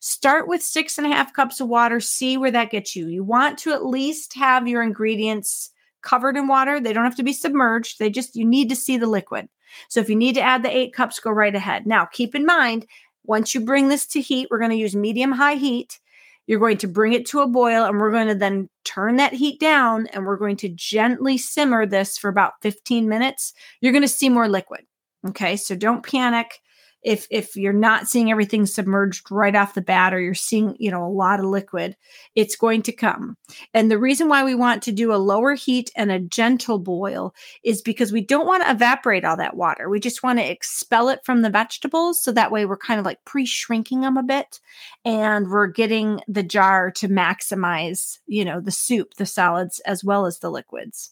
Start 0.00 0.48
with 0.48 0.62
six 0.62 0.98
and 0.98 1.06
a 1.06 1.10
half 1.10 1.32
cups 1.32 1.60
of 1.60 1.68
water, 1.68 2.00
see 2.00 2.36
where 2.36 2.50
that 2.50 2.70
gets 2.70 2.94
you. 2.94 3.08
You 3.08 3.24
want 3.24 3.58
to 3.60 3.72
at 3.72 3.86
least 3.86 4.34
have 4.34 4.68
your 4.68 4.82
ingredients 4.82 5.70
covered 6.02 6.36
in 6.36 6.48
water. 6.48 6.80
They 6.80 6.92
don't 6.92 7.04
have 7.04 7.16
to 7.16 7.22
be 7.22 7.32
submerged, 7.32 7.98
they 7.98 8.10
just, 8.10 8.36
you 8.36 8.44
need 8.44 8.68
to 8.68 8.76
see 8.76 8.96
the 8.96 9.06
liquid. 9.06 9.48
So 9.88 10.00
if 10.00 10.08
you 10.08 10.16
need 10.16 10.34
to 10.34 10.42
add 10.42 10.62
the 10.62 10.76
eight 10.76 10.94
cups, 10.94 11.18
go 11.18 11.30
right 11.30 11.54
ahead. 11.54 11.86
Now, 11.86 12.04
keep 12.04 12.34
in 12.34 12.46
mind, 12.46 12.86
once 13.24 13.54
you 13.54 13.60
bring 13.60 13.88
this 13.88 14.06
to 14.06 14.20
heat, 14.20 14.48
we're 14.50 14.58
going 14.58 14.70
to 14.70 14.76
use 14.76 14.94
medium 14.94 15.32
high 15.32 15.54
heat. 15.54 15.98
You're 16.46 16.60
going 16.60 16.76
to 16.78 16.86
bring 16.86 17.14
it 17.14 17.26
to 17.26 17.40
a 17.40 17.48
boil 17.48 17.84
and 17.84 17.98
we're 17.98 18.10
going 18.10 18.28
to 18.28 18.34
then 18.34 18.68
turn 18.84 19.16
that 19.16 19.32
heat 19.32 19.58
down 19.58 20.06
and 20.08 20.26
we're 20.26 20.36
going 20.36 20.56
to 20.58 20.68
gently 20.68 21.38
simmer 21.38 21.86
this 21.86 22.18
for 22.18 22.28
about 22.28 22.60
15 22.60 23.08
minutes. 23.08 23.54
You're 23.80 23.92
going 23.92 24.02
to 24.02 24.08
see 24.08 24.28
more 24.28 24.48
liquid. 24.48 24.82
Okay. 25.26 25.56
So 25.56 25.74
don't 25.74 26.04
panic 26.04 26.60
if 27.04 27.26
if 27.30 27.54
you're 27.54 27.72
not 27.72 28.08
seeing 28.08 28.30
everything 28.30 28.64
submerged 28.66 29.30
right 29.30 29.54
off 29.54 29.74
the 29.74 29.82
bat 29.82 30.14
or 30.14 30.20
you're 30.20 30.34
seeing 30.34 30.74
you 30.80 30.90
know 30.90 31.04
a 31.04 31.08
lot 31.08 31.38
of 31.38 31.46
liquid 31.46 31.96
it's 32.34 32.56
going 32.56 32.82
to 32.82 32.92
come. 32.92 33.36
And 33.72 33.90
the 33.90 33.98
reason 33.98 34.28
why 34.28 34.42
we 34.42 34.54
want 34.54 34.82
to 34.84 34.92
do 34.92 35.12
a 35.12 35.16
lower 35.16 35.54
heat 35.54 35.90
and 35.94 36.10
a 36.10 36.18
gentle 36.18 36.78
boil 36.78 37.34
is 37.62 37.82
because 37.82 38.12
we 38.12 38.22
don't 38.22 38.46
want 38.46 38.64
to 38.64 38.70
evaporate 38.70 39.24
all 39.24 39.36
that 39.36 39.56
water. 39.56 39.88
We 39.88 40.00
just 40.00 40.22
want 40.22 40.38
to 40.38 40.50
expel 40.50 41.10
it 41.10 41.24
from 41.24 41.42
the 41.42 41.50
vegetables. 41.50 42.22
So 42.22 42.32
that 42.32 42.50
way 42.50 42.64
we're 42.64 42.76
kind 42.76 42.98
of 42.98 43.06
like 43.06 43.24
pre-shrinking 43.24 44.00
them 44.00 44.16
a 44.16 44.22
bit 44.22 44.60
and 45.04 45.48
we're 45.48 45.66
getting 45.66 46.20
the 46.26 46.42
jar 46.42 46.90
to 46.92 47.08
maximize 47.08 48.18
you 48.26 48.44
know 48.44 48.60
the 48.60 48.70
soup 48.70 49.14
the 49.14 49.26
salads 49.26 49.80
as 49.80 50.02
well 50.02 50.26
as 50.26 50.38
the 50.38 50.50
liquids. 50.50 51.10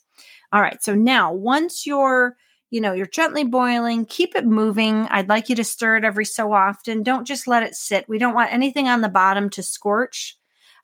All 0.52 0.62
right. 0.62 0.82
So 0.82 0.94
now 0.94 1.32
once 1.32 1.86
you're 1.86 2.36
you 2.72 2.80
know, 2.80 2.94
you're 2.94 3.04
gently 3.04 3.44
boiling, 3.44 4.06
keep 4.06 4.34
it 4.34 4.46
moving. 4.46 5.06
I'd 5.10 5.28
like 5.28 5.50
you 5.50 5.56
to 5.56 5.62
stir 5.62 5.98
it 5.98 6.04
every 6.04 6.24
so 6.24 6.54
often. 6.54 7.02
Don't 7.02 7.26
just 7.26 7.46
let 7.46 7.62
it 7.62 7.74
sit. 7.74 8.08
We 8.08 8.16
don't 8.16 8.34
want 8.34 8.50
anything 8.50 8.88
on 8.88 9.02
the 9.02 9.10
bottom 9.10 9.50
to 9.50 9.62
scorch. 9.62 10.38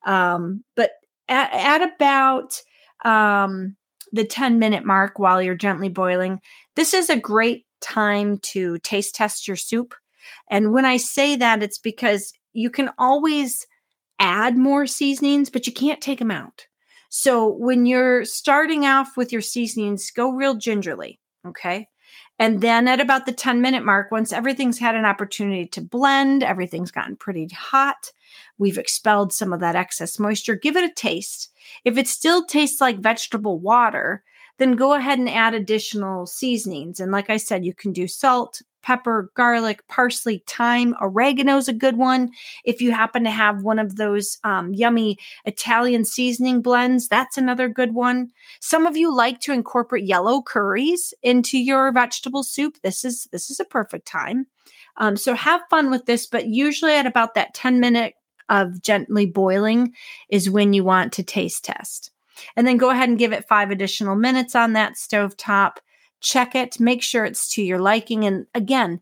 Um, 0.04 0.64
but 0.76 0.90
at, 1.30 1.50
at 1.50 1.95
about 1.95 2.61
um, 3.07 3.75
the 4.12 4.26
10 4.26 4.59
minute 4.59 4.85
mark 4.85 5.18
while 5.18 5.40
you're 5.40 5.54
gently 5.54 5.88
boiling, 5.88 6.40
this 6.76 6.92
is 6.92 7.09
a 7.09 7.16
great 7.16 7.64
time 7.80 8.37
to 8.40 8.76
taste 8.80 9.14
test 9.14 9.49
your 9.49 9.57
soup. 9.57 9.95
And 10.50 10.75
when 10.75 10.85
I 10.85 10.99
say 10.99 11.37
that, 11.37 11.62
it's 11.62 11.78
because 11.78 12.35
you 12.52 12.68
can 12.68 12.90
always 12.99 13.66
add 14.18 14.59
more 14.59 14.87
seasonings, 14.87 15.49
but 15.49 15.66
you 15.66 15.73
can't 15.73 16.02
take 16.02 16.18
them 16.18 16.30
out. 16.30 16.66
So 17.09 17.49
when 17.49 17.87
you're 17.87 18.26
starting 18.26 18.85
off 18.85 19.16
with 19.16 19.33
your 19.33 19.40
seasonings, 19.40 20.11
go 20.11 20.30
real 20.33 20.54
gingerly. 20.54 21.18
Okay. 21.47 21.88
And 22.38 22.61
then 22.61 22.88
at 22.88 23.00
about 23.00 23.26
the 23.26 23.33
10 23.33 23.61
minute 23.61 23.85
mark, 23.85 24.11
once 24.11 24.33
everything's 24.33 24.78
had 24.78 24.95
an 24.95 25.04
opportunity 25.04 25.66
to 25.66 25.80
blend, 25.80 26.42
everything's 26.42 26.90
gotten 26.90 27.16
pretty 27.16 27.49
hot, 27.49 28.12
we've 28.59 28.78
expelled 28.78 29.33
some 29.33 29.52
of 29.52 29.61
that 29.61 29.76
excess 29.76 30.18
moisture, 30.18 30.54
give 30.54 30.76
it 30.76 30.88
a 30.88 30.95
taste. 30.95 31.52
If 31.85 31.99
it 31.99 32.09
still 32.09 32.45
tastes 32.45 32.80
like 32.80 33.00
vegetable 33.00 33.59
water, 33.59 34.23
then 34.59 34.73
go 34.73 34.95
ahead 34.95 35.18
and 35.18 35.28
add 35.28 35.54
additional 35.54 36.26
seasonings. 36.26 37.00
And 37.00 37.12
like 37.12 37.30
I 37.30 37.37
said, 37.37 37.64
you 37.64 37.75
can 37.75 37.92
do 37.92 38.09
salt, 38.09 38.61
pepper, 38.88 39.30
garlic, 39.35 39.87
parsley, 39.87 40.42
thyme, 40.47 40.95
oregano 41.02 41.59
is 41.59 41.68
a 41.68 41.75
good 41.75 41.99
one. 41.99 42.30
If 42.64 42.80
you 42.80 42.90
happen 42.90 43.23
to 43.25 43.30
have 43.30 43.62
one 43.62 43.78
of 43.78 43.97
those 43.97 44.38
um, 44.45 44.73
yummy 44.73 45.18
Italian 45.45 46.07
seasoning 46.07 46.62
blends, 46.62 47.07
that's 47.07 47.37
another 47.37 47.68
good 47.68 47.92
one. 47.92 48.30
Some 48.61 48.87
of 48.87 48.97
you 48.97 49.14
like 49.14 49.40
to 49.40 49.52
incorporate 49.52 50.07
yellow 50.07 50.40
curries 50.40 51.12
into 51.23 51.59
your 51.59 51.92
vegetable 51.92 52.42
soup. 52.42 52.78
This 52.83 53.04
is 53.04 53.28
this 53.30 53.50
is 53.50 53.61
a 53.61 53.64
perfect 53.66 54.07
time. 54.09 54.47
Um, 54.97 55.18
so 55.18 55.35
have 55.35 55.61
fun 55.68 55.90
with 55.90 56.07
this, 56.07 56.26
but 56.26 56.47
usually 56.47 56.95
at 56.95 57.04
about 57.04 57.35
that 57.35 57.52
10 57.52 57.80
minute 57.80 58.14
of 58.49 58.80
gently 58.80 59.26
boiling 59.26 59.92
is 60.30 60.49
when 60.49 60.73
you 60.73 60.83
want 60.83 61.12
to 61.12 61.23
taste 61.23 61.62
test. 61.62 62.11
And 62.57 62.66
then 62.66 62.78
go 62.78 62.88
ahead 62.88 63.11
and 63.11 63.18
give 63.18 63.35
it 63.35 63.49
five 63.49 63.71
additional 63.71 64.16
minutes 64.16 64.57
on 64.57 64.73
that 64.73 64.97
stove 64.97 65.37
top 65.37 65.78
check 66.20 66.54
it, 66.54 66.80
make 66.80 67.02
sure 67.02 67.25
it's 67.25 67.50
to 67.52 67.62
your 67.62 67.78
liking. 67.78 68.25
And 68.25 68.46
again, 68.54 69.00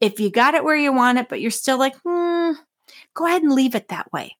if 0.00 0.20
you 0.20 0.30
got 0.30 0.54
it 0.54 0.64
where 0.64 0.76
you 0.76 0.92
want 0.92 1.18
it, 1.18 1.28
but 1.28 1.40
you're 1.40 1.50
still 1.50 1.78
like, 1.78 1.94
hmm, 2.04 2.52
go 3.14 3.26
ahead 3.26 3.42
and 3.42 3.52
leave 3.52 3.74
it 3.74 3.88
that 3.88 4.12
way. 4.12 4.36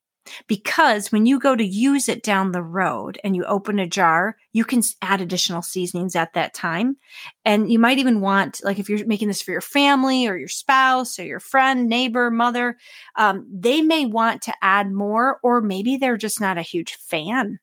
Because 0.46 1.10
when 1.10 1.26
you 1.26 1.40
go 1.40 1.56
to 1.56 1.64
use 1.64 2.08
it 2.08 2.22
down 2.22 2.52
the 2.52 2.62
road 2.62 3.18
and 3.24 3.34
you 3.34 3.44
open 3.44 3.80
a 3.80 3.88
jar, 3.88 4.36
you 4.52 4.64
can 4.64 4.80
add 5.02 5.20
additional 5.20 5.62
seasonings 5.62 6.14
at 6.14 6.32
that 6.34 6.54
time. 6.54 6.96
And 7.44 7.70
you 7.72 7.78
might 7.80 7.98
even 7.98 8.20
want, 8.20 8.60
like, 8.62 8.78
if 8.78 8.88
you're 8.88 9.04
making 9.04 9.28
this 9.28 9.42
for 9.42 9.50
your 9.50 9.60
family 9.60 10.28
or 10.28 10.36
your 10.36 10.48
spouse 10.48 11.18
or 11.18 11.24
your 11.24 11.40
friend, 11.40 11.88
neighbor, 11.88 12.30
mother, 12.30 12.76
um, 13.16 13.46
they 13.52 13.82
may 13.82 14.06
want 14.06 14.42
to 14.42 14.54
add 14.62 14.92
more, 14.92 15.40
or 15.42 15.60
maybe 15.60 15.96
they're 15.96 16.16
just 16.16 16.40
not 16.40 16.56
a 16.56 16.62
huge 16.62 16.94
fan 16.94 17.58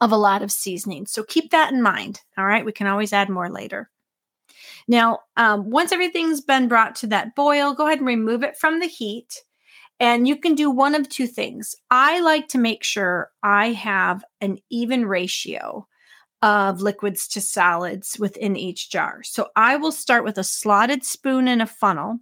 of 0.00 0.12
a 0.12 0.16
lot 0.16 0.42
of 0.42 0.52
seasoning. 0.52 1.06
So 1.06 1.22
keep 1.22 1.50
that 1.50 1.72
in 1.72 1.82
mind. 1.82 2.20
All 2.36 2.46
right. 2.46 2.64
We 2.64 2.72
can 2.72 2.86
always 2.86 3.12
add 3.12 3.28
more 3.28 3.50
later. 3.50 3.90
Now, 4.88 5.20
um, 5.36 5.70
once 5.70 5.92
everything's 5.92 6.40
been 6.40 6.68
brought 6.68 6.94
to 6.96 7.08
that 7.08 7.34
boil, 7.34 7.74
go 7.74 7.86
ahead 7.86 7.98
and 7.98 8.06
remove 8.06 8.42
it 8.42 8.56
from 8.56 8.80
the 8.80 8.86
heat. 8.86 9.42
And 9.98 10.28
you 10.28 10.36
can 10.36 10.54
do 10.54 10.70
one 10.70 10.94
of 10.94 11.08
two 11.08 11.26
things. 11.26 11.74
I 11.90 12.20
like 12.20 12.48
to 12.48 12.58
make 12.58 12.84
sure 12.84 13.30
I 13.42 13.72
have 13.72 14.24
an 14.40 14.58
even 14.70 15.06
ratio 15.06 15.86
of 16.42 16.82
liquids 16.82 17.26
to 17.28 17.40
solids 17.40 18.18
within 18.18 18.56
each 18.56 18.90
jar. 18.90 19.22
So 19.22 19.48
I 19.56 19.76
will 19.76 19.92
start 19.92 20.22
with 20.22 20.36
a 20.36 20.44
slotted 20.44 21.02
spoon 21.02 21.48
in 21.48 21.62
a 21.62 21.66
funnel, 21.66 22.18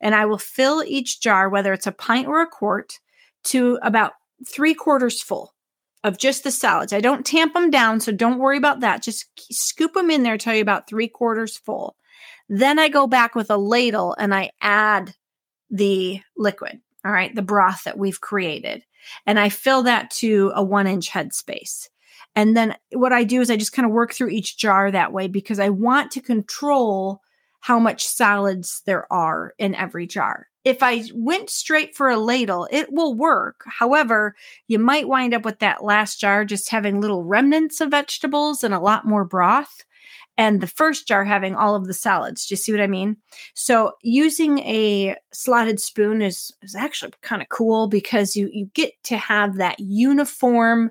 and 0.00 0.14
I 0.14 0.26
will 0.26 0.38
fill 0.38 0.84
each 0.86 1.20
jar, 1.20 1.48
whether 1.48 1.72
it's 1.72 1.88
a 1.88 1.92
pint 1.92 2.28
or 2.28 2.40
a 2.40 2.46
quart, 2.46 3.00
to 3.44 3.78
about 3.82 4.12
three 4.46 4.74
quarters 4.74 5.20
full 5.20 5.52
of 6.04 6.18
just 6.18 6.44
the 6.44 6.50
salads. 6.50 6.92
I 6.92 7.00
don't 7.00 7.26
tamp 7.26 7.54
them 7.54 7.70
down, 7.70 8.00
so 8.00 8.12
don't 8.12 8.38
worry 8.38 8.56
about 8.56 8.80
that. 8.80 9.02
Just 9.02 9.26
scoop 9.52 9.94
them 9.94 10.10
in 10.10 10.22
there 10.22 10.38
till 10.38 10.54
you're 10.54 10.62
about 10.62 10.88
three 10.88 11.08
quarters 11.08 11.56
full. 11.56 11.96
Then 12.48 12.78
I 12.78 12.88
go 12.88 13.06
back 13.06 13.34
with 13.34 13.50
a 13.50 13.56
ladle 13.56 14.14
and 14.18 14.34
I 14.34 14.50
add 14.60 15.14
the 15.70 16.20
liquid, 16.36 16.80
all 17.04 17.12
right, 17.12 17.34
the 17.34 17.42
broth 17.42 17.84
that 17.84 17.98
we've 17.98 18.20
created. 18.20 18.84
And 19.26 19.38
I 19.38 19.48
fill 19.48 19.82
that 19.84 20.10
to 20.12 20.52
a 20.54 20.62
one 20.62 20.86
inch 20.86 21.10
headspace. 21.10 21.88
And 22.34 22.56
then 22.56 22.76
what 22.92 23.12
I 23.12 23.24
do 23.24 23.40
is 23.40 23.50
I 23.50 23.56
just 23.56 23.72
kind 23.72 23.86
of 23.86 23.92
work 23.92 24.12
through 24.12 24.28
each 24.28 24.56
jar 24.56 24.90
that 24.90 25.12
way 25.12 25.28
because 25.28 25.58
I 25.58 25.70
want 25.70 26.12
to 26.12 26.20
control 26.20 27.20
how 27.60 27.78
much 27.78 28.06
salads 28.06 28.82
there 28.86 29.12
are 29.12 29.54
in 29.58 29.74
every 29.74 30.06
jar 30.06 30.46
if 30.68 30.82
I 30.82 31.04
went 31.14 31.48
straight 31.48 31.96
for 31.96 32.10
a 32.10 32.18
ladle, 32.18 32.68
it 32.70 32.92
will 32.92 33.14
work. 33.14 33.64
However, 33.66 34.36
you 34.66 34.78
might 34.78 35.08
wind 35.08 35.32
up 35.32 35.42
with 35.42 35.60
that 35.60 35.82
last 35.82 36.20
jar 36.20 36.44
just 36.44 36.68
having 36.68 37.00
little 37.00 37.24
remnants 37.24 37.80
of 37.80 37.90
vegetables 37.90 38.62
and 38.62 38.74
a 38.74 38.78
lot 38.78 39.06
more 39.06 39.24
broth. 39.24 39.82
And 40.36 40.60
the 40.60 40.66
first 40.66 41.08
jar 41.08 41.24
having 41.24 41.54
all 41.56 41.74
of 41.74 41.86
the 41.86 41.94
salads. 41.94 42.46
Do 42.46 42.52
you 42.52 42.56
see 42.58 42.70
what 42.70 42.82
I 42.82 42.86
mean? 42.86 43.16
So 43.54 43.92
using 44.02 44.58
a 44.58 45.16
slotted 45.32 45.80
spoon 45.80 46.20
is, 46.20 46.52
is 46.60 46.74
actually 46.74 47.12
kind 47.22 47.40
of 47.40 47.48
cool 47.48 47.88
because 47.88 48.36
you, 48.36 48.50
you 48.52 48.66
get 48.74 48.92
to 49.04 49.16
have 49.16 49.56
that 49.56 49.80
uniform 49.80 50.90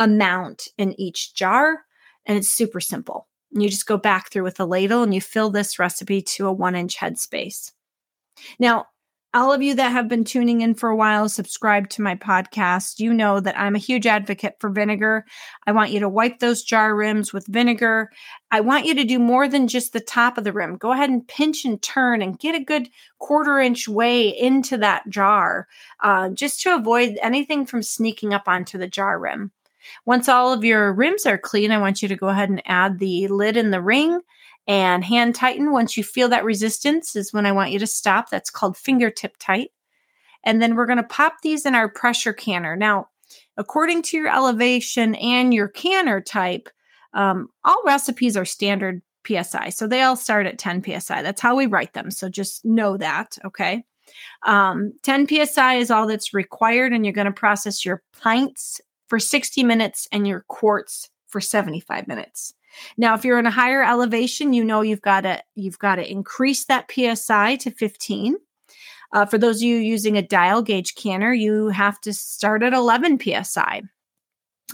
amount 0.00 0.66
in 0.78 1.00
each 1.00 1.32
jar. 1.34 1.84
And 2.26 2.36
it's 2.36 2.48
super 2.48 2.80
simple. 2.80 3.28
You 3.52 3.68
just 3.68 3.86
go 3.86 3.98
back 3.98 4.32
through 4.32 4.42
with 4.42 4.58
a 4.58 4.64
ladle 4.64 5.04
and 5.04 5.14
you 5.14 5.20
fill 5.20 5.50
this 5.50 5.78
recipe 5.78 6.22
to 6.22 6.48
a 6.48 6.52
one 6.52 6.74
inch 6.74 6.96
headspace. 6.96 7.70
Now, 8.58 8.86
all 9.34 9.52
of 9.52 9.62
you 9.62 9.74
that 9.74 9.92
have 9.92 10.08
been 10.08 10.24
tuning 10.24 10.60
in 10.60 10.74
for 10.74 10.90
a 10.90 10.96
while, 10.96 11.28
subscribe 11.28 11.88
to 11.90 12.02
my 12.02 12.14
podcast. 12.14 12.98
You 12.98 13.14
know 13.14 13.40
that 13.40 13.58
I'm 13.58 13.74
a 13.74 13.78
huge 13.78 14.06
advocate 14.06 14.56
for 14.60 14.68
vinegar. 14.68 15.24
I 15.66 15.72
want 15.72 15.90
you 15.90 16.00
to 16.00 16.08
wipe 16.08 16.38
those 16.38 16.62
jar 16.62 16.94
rims 16.94 17.32
with 17.32 17.46
vinegar. 17.46 18.10
I 18.50 18.60
want 18.60 18.84
you 18.84 18.94
to 18.94 19.04
do 19.04 19.18
more 19.18 19.48
than 19.48 19.68
just 19.68 19.94
the 19.94 20.00
top 20.00 20.36
of 20.36 20.44
the 20.44 20.52
rim. 20.52 20.76
Go 20.76 20.92
ahead 20.92 21.08
and 21.08 21.26
pinch 21.26 21.64
and 21.64 21.80
turn 21.80 22.20
and 22.20 22.38
get 22.38 22.54
a 22.54 22.64
good 22.64 22.90
quarter 23.18 23.58
inch 23.58 23.88
way 23.88 24.28
into 24.28 24.76
that 24.78 25.08
jar 25.08 25.66
uh, 26.02 26.28
just 26.28 26.60
to 26.62 26.74
avoid 26.74 27.18
anything 27.22 27.64
from 27.64 27.82
sneaking 27.82 28.34
up 28.34 28.46
onto 28.46 28.76
the 28.76 28.88
jar 28.88 29.18
rim. 29.18 29.50
Once 30.04 30.28
all 30.28 30.52
of 30.52 30.62
your 30.62 30.92
rims 30.92 31.24
are 31.24 31.38
clean, 31.38 31.72
I 31.72 31.78
want 31.78 32.02
you 32.02 32.08
to 32.08 32.16
go 32.16 32.28
ahead 32.28 32.50
and 32.50 32.62
add 32.66 32.98
the 32.98 33.28
lid 33.28 33.56
and 33.56 33.72
the 33.72 33.80
ring 33.80 34.20
and 34.66 35.04
hand 35.04 35.34
tighten. 35.34 35.72
Once 35.72 35.96
you 35.96 36.04
feel 36.04 36.28
that 36.28 36.44
resistance 36.44 37.16
is 37.16 37.32
when 37.32 37.46
I 37.46 37.52
want 37.52 37.70
you 37.70 37.78
to 37.78 37.86
stop. 37.86 38.30
That's 38.30 38.50
called 38.50 38.76
fingertip 38.76 39.36
tight. 39.38 39.70
And 40.44 40.60
then 40.60 40.74
we're 40.74 40.86
going 40.86 40.98
to 40.98 41.04
pop 41.04 41.34
these 41.42 41.66
in 41.66 41.74
our 41.74 41.88
pressure 41.88 42.32
canner. 42.32 42.76
Now, 42.76 43.08
according 43.56 44.02
to 44.02 44.16
your 44.16 44.28
elevation 44.28 45.14
and 45.16 45.54
your 45.54 45.68
canner 45.68 46.20
type, 46.20 46.68
um, 47.14 47.48
all 47.64 47.82
recipes 47.84 48.36
are 48.36 48.44
standard 48.44 49.02
PSI. 49.26 49.70
So 49.70 49.86
they 49.86 50.02
all 50.02 50.16
start 50.16 50.46
at 50.46 50.58
10 50.58 50.82
PSI. 50.82 51.22
That's 51.22 51.40
how 51.40 51.54
we 51.54 51.66
write 51.66 51.92
them. 51.92 52.10
So 52.10 52.28
just 52.28 52.64
know 52.64 52.96
that. 52.96 53.38
Okay. 53.44 53.84
Um, 54.44 54.92
10 55.02 55.28
psi 55.46 55.76
is 55.76 55.90
all 55.90 56.06
that's 56.06 56.34
required, 56.34 56.92
and 56.92 57.04
you're 57.04 57.12
going 57.12 57.26
to 57.26 57.32
process 57.32 57.84
your 57.84 58.02
pints 58.20 58.80
for 59.06 59.18
60 59.18 59.62
minutes 59.62 60.08
and 60.10 60.26
your 60.26 60.44
quarts 60.48 61.08
for 61.28 61.40
75 61.40 62.08
minutes. 62.08 62.54
Now, 62.96 63.14
if 63.14 63.24
you're 63.24 63.38
in 63.38 63.46
a 63.46 63.50
higher 63.50 63.82
elevation, 63.82 64.52
you 64.52 64.64
know 64.64 64.82
you've 64.82 65.02
got 65.02 65.22
to 65.22 65.42
you've 65.54 65.78
got 65.78 65.96
to 65.96 66.10
increase 66.10 66.64
that 66.66 66.90
psi 66.90 67.56
to 67.56 67.70
15. 67.70 68.36
Uh, 69.12 69.26
for 69.26 69.38
those 69.38 69.56
of 69.56 69.62
you 69.62 69.76
using 69.76 70.16
a 70.16 70.22
dial 70.22 70.62
gauge 70.62 70.94
canner, 70.94 71.32
you 71.32 71.68
have 71.68 72.00
to 72.00 72.14
start 72.14 72.62
at 72.62 72.72
11 72.72 73.18
psi. 73.20 73.82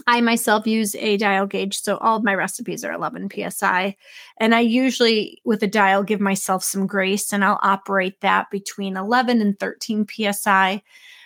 I 0.07 0.21
myself 0.21 0.65
use 0.65 0.95
a 0.95 1.17
dial 1.17 1.45
gauge, 1.45 1.77
so 1.77 1.97
all 1.97 2.17
of 2.17 2.23
my 2.23 2.33
recipes 2.33 2.85
are 2.85 2.93
11 2.93 3.29
psi. 3.49 3.97
And 4.37 4.55
I 4.55 4.61
usually, 4.61 5.41
with 5.43 5.61
a 5.63 5.67
dial, 5.67 6.03
give 6.03 6.21
myself 6.21 6.63
some 6.63 6.87
grace 6.87 7.33
and 7.33 7.43
I'll 7.43 7.59
operate 7.61 8.21
that 8.21 8.49
between 8.49 8.95
11 8.95 9.41
and 9.41 9.59
13 9.59 10.07
psi. 10.07 10.81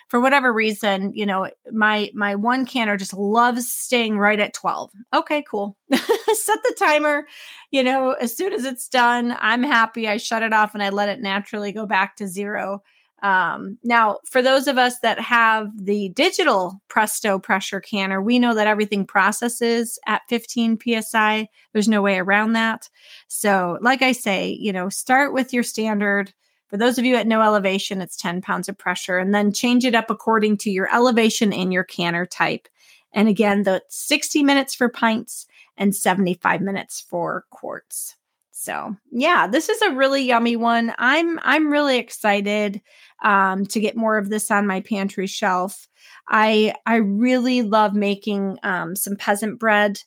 For 0.08 0.20
whatever 0.20 0.52
reason, 0.52 1.12
you 1.14 1.26
know, 1.26 1.50
my 1.72 2.10
my 2.14 2.34
one 2.34 2.66
canner 2.66 2.96
just 2.96 3.14
loves 3.14 3.70
staying 3.70 4.18
right 4.18 4.38
at 4.38 4.54
12. 4.54 4.90
Okay, 5.14 5.42
cool. 5.50 5.76
Set 5.92 6.62
the 6.62 6.74
timer. 6.78 7.26
You 7.70 7.82
know, 7.82 8.12
as 8.12 8.36
soon 8.36 8.52
as 8.52 8.64
it's 8.64 8.88
done, 8.88 9.36
I'm 9.40 9.62
happy. 9.62 10.08
I 10.08 10.18
shut 10.18 10.42
it 10.42 10.52
off 10.52 10.74
and 10.74 10.82
I 10.82 10.90
let 10.90 11.08
it 11.08 11.20
naturally 11.20 11.72
go 11.72 11.86
back 11.86 12.16
to 12.16 12.28
zero. 12.28 12.82
Um, 13.24 13.78
now, 13.82 14.18
for 14.26 14.42
those 14.42 14.68
of 14.68 14.76
us 14.76 14.98
that 15.00 15.18
have 15.18 15.68
the 15.82 16.10
digital 16.10 16.82
Presto 16.88 17.38
pressure 17.38 17.80
canner, 17.80 18.20
we 18.20 18.38
know 18.38 18.54
that 18.54 18.66
everything 18.66 19.06
processes 19.06 19.98
at 20.06 20.20
15 20.28 20.78
psi. 21.00 21.48
There's 21.72 21.88
no 21.88 22.02
way 22.02 22.18
around 22.18 22.52
that. 22.52 22.90
So, 23.28 23.78
like 23.80 24.02
I 24.02 24.12
say, 24.12 24.48
you 24.60 24.74
know, 24.74 24.90
start 24.90 25.32
with 25.32 25.54
your 25.54 25.62
standard. 25.62 26.34
For 26.74 26.78
those 26.78 26.98
of 26.98 27.04
you 27.04 27.14
at 27.14 27.28
no 27.28 27.40
elevation, 27.40 28.00
it's 28.00 28.16
10 28.16 28.42
pounds 28.42 28.68
of 28.68 28.76
pressure, 28.76 29.16
and 29.16 29.32
then 29.32 29.52
change 29.52 29.84
it 29.84 29.94
up 29.94 30.10
according 30.10 30.56
to 30.56 30.72
your 30.72 30.92
elevation 30.92 31.52
and 31.52 31.72
your 31.72 31.84
canner 31.84 32.26
type. 32.26 32.66
And 33.12 33.28
again, 33.28 33.62
the 33.62 33.80
60 33.90 34.42
minutes 34.42 34.74
for 34.74 34.88
pints 34.88 35.46
and 35.76 35.94
75 35.94 36.60
minutes 36.62 37.06
for 37.08 37.44
quarts. 37.50 38.16
So 38.56 38.96
yeah, 39.10 39.48
this 39.48 39.68
is 39.68 39.82
a 39.82 39.90
really 39.90 40.22
yummy 40.22 40.54
one. 40.54 40.94
I'm 40.96 41.40
I'm 41.42 41.72
really 41.72 41.98
excited 41.98 42.80
um, 43.24 43.66
to 43.66 43.80
get 43.80 43.96
more 43.96 44.16
of 44.16 44.30
this 44.30 44.48
on 44.48 44.66
my 44.66 44.80
pantry 44.80 45.26
shelf. 45.26 45.88
I 46.28 46.72
I 46.86 46.96
really 46.96 47.62
love 47.62 47.94
making 47.94 48.58
um, 48.62 48.94
some 48.94 49.16
peasant 49.16 49.58
bread 49.58 50.00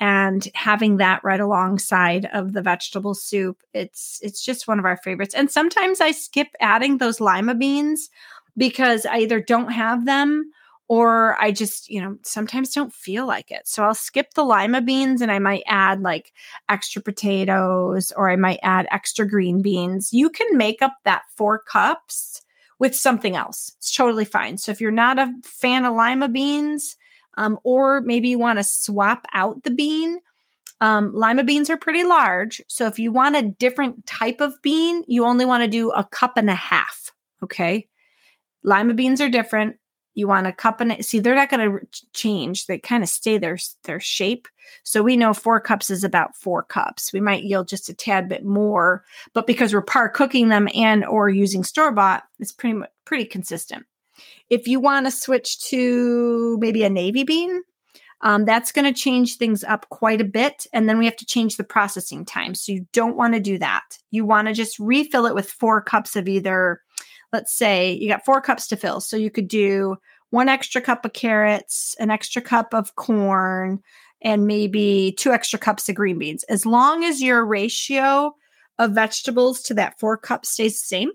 and 0.00 0.46
having 0.54 0.96
that 0.96 1.22
right 1.22 1.38
alongside 1.38 2.28
of 2.32 2.54
the 2.54 2.60
vegetable 2.60 3.14
soup. 3.14 3.62
It's 3.72 4.18
it's 4.20 4.44
just 4.44 4.66
one 4.66 4.80
of 4.80 4.84
our 4.84 4.96
favorites. 4.96 5.34
And 5.34 5.48
sometimes 5.48 6.00
I 6.00 6.10
skip 6.10 6.48
adding 6.60 6.98
those 6.98 7.20
lima 7.20 7.54
beans 7.54 8.10
because 8.56 9.06
I 9.06 9.18
either 9.18 9.40
don't 9.40 9.70
have 9.70 10.06
them 10.06 10.50
or 10.92 11.40
I 11.40 11.52
just, 11.52 11.88
you 11.88 12.02
know, 12.02 12.18
sometimes 12.22 12.74
don't 12.74 12.92
feel 12.92 13.26
like 13.26 13.50
it. 13.50 13.66
So 13.66 13.82
I'll 13.82 13.94
skip 13.94 14.34
the 14.34 14.44
lima 14.44 14.82
beans 14.82 15.22
and 15.22 15.32
I 15.32 15.38
might 15.38 15.62
add 15.66 16.02
like 16.02 16.34
extra 16.68 17.00
potatoes 17.00 18.12
or 18.14 18.28
I 18.28 18.36
might 18.36 18.60
add 18.62 18.88
extra 18.90 19.26
green 19.26 19.62
beans. 19.62 20.12
You 20.12 20.28
can 20.28 20.54
make 20.54 20.82
up 20.82 20.92
that 21.04 21.22
four 21.34 21.60
cups 21.60 22.42
with 22.78 22.94
something 22.94 23.36
else. 23.36 23.72
It's 23.78 23.96
totally 23.96 24.26
fine. 24.26 24.58
So 24.58 24.70
if 24.70 24.82
you're 24.82 24.90
not 24.90 25.18
a 25.18 25.32
fan 25.42 25.86
of 25.86 25.94
lima 25.94 26.28
beans, 26.28 26.98
um, 27.38 27.58
or 27.64 28.02
maybe 28.02 28.28
you 28.28 28.38
want 28.38 28.58
to 28.58 28.62
swap 28.62 29.24
out 29.32 29.62
the 29.62 29.70
bean, 29.70 30.20
um, 30.82 31.10
lima 31.14 31.42
beans 31.42 31.70
are 31.70 31.78
pretty 31.78 32.04
large. 32.04 32.60
So 32.68 32.86
if 32.86 32.98
you 32.98 33.12
want 33.12 33.36
a 33.36 33.48
different 33.48 34.04
type 34.04 34.42
of 34.42 34.60
bean, 34.60 35.04
you 35.06 35.24
only 35.24 35.46
want 35.46 35.62
to 35.62 35.70
do 35.70 35.90
a 35.92 36.04
cup 36.04 36.36
and 36.36 36.50
a 36.50 36.54
half. 36.54 37.12
Okay. 37.42 37.88
Lima 38.62 38.92
beans 38.92 39.22
are 39.22 39.30
different 39.30 39.76
you 40.14 40.28
want 40.28 40.46
a 40.46 40.52
cup 40.52 40.80
and 40.80 41.04
see 41.04 41.18
they're 41.18 41.34
not 41.34 41.50
going 41.50 41.70
to 41.70 41.86
change. 42.12 42.66
They 42.66 42.78
kind 42.78 43.02
of 43.02 43.08
stay 43.08 43.38
their 43.38 43.58
their 43.84 44.00
shape. 44.00 44.48
So 44.84 45.02
we 45.02 45.16
know 45.16 45.34
four 45.34 45.60
cups 45.60 45.90
is 45.90 46.04
about 46.04 46.36
four 46.36 46.62
cups. 46.62 47.12
We 47.12 47.20
might 47.20 47.44
yield 47.44 47.68
just 47.68 47.88
a 47.88 47.94
tad 47.94 48.28
bit 48.28 48.44
more 48.44 49.04
but 49.32 49.46
because 49.46 49.72
we're 49.72 49.82
par 49.82 50.08
cooking 50.08 50.48
them 50.48 50.68
and 50.74 51.04
or 51.04 51.28
using 51.28 51.64
store 51.64 51.92
bought 51.92 52.24
it's 52.38 52.52
pretty 52.52 52.74
much 52.74 52.90
pretty 53.04 53.24
consistent. 53.24 53.84
If 54.50 54.68
you 54.68 54.80
want 54.80 55.06
to 55.06 55.10
switch 55.10 55.60
to 55.68 56.58
maybe 56.60 56.84
a 56.84 56.90
navy 56.90 57.24
bean 57.24 57.62
um, 58.22 58.44
that's 58.44 58.70
going 58.70 58.84
to 58.84 58.98
change 58.98 59.36
things 59.36 59.64
up 59.64 59.88
quite 59.88 60.20
a 60.20 60.24
bit 60.24 60.66
and 60.72 60.88
then 60.88 60.98
we 60.98 61.04
have 61.04 61.16
to 61.16 61.26
change 61.26 61.56
the 61.56 61.64
processing 61.64 62.24
time. 62.24 62.54
So 62.54 62.72
you 62.72 62.86
don't 62.92 63.16
want 63.16 63.34
to 63.34 63.40
do 63.40 63.58
that. 63.58 63.98
You 64.10 64.24
want 64.24 64.48
to 64.48 64.54
just 64.54 64.78
refill 64.78 65.26
it 65.26 65.34
with 65.34 65.50
four 65.50 65.80
cups 65.80 66.14
of 66.14 66.28
either 66.28 66.80
let's 67.32 67.54
say 67.56 67.92
you 67.92 68.08
got 68.08 68.24
four 68.24 68.40
cups 68.40 68.66
to 68.68 68.76
fill. 68.76 69.00
So 69.00 69.16
you 69.16 69.30
could 69.30 69.48
do 69.48 69.96
one 70.30 70.48
extra 70.48 70.80
cup 70.80 71.04
of 71.04 71.12
carrots, 71.12 71.94
an 71.98 72.10
extra 72.10 72.40
cup 72.42 72.72
of 72.72 72.94
corn, 72.96 73.80
and 74.22 74.46
maybe 74.46 75.14
two 75.18 75.32
extra 75.32 75.58
cups 75.58 75.88
of 75.88 75.94
green 75.94 76.18
beans. 76.18 76.44
As 76.44 76.64
long 76.64 77.04
as 77.04 77.20
your 77.20 77.44
ratio 77.44 78.34
of 78.78 78.92
vegetables 78.92 79.62
to 79.62 79.74
that 79.74 79.98
four 79.98 80.16
cups 80.16 80.50
stays 80.50 80.80
the 80.80 80.86
same, 80.86 81.10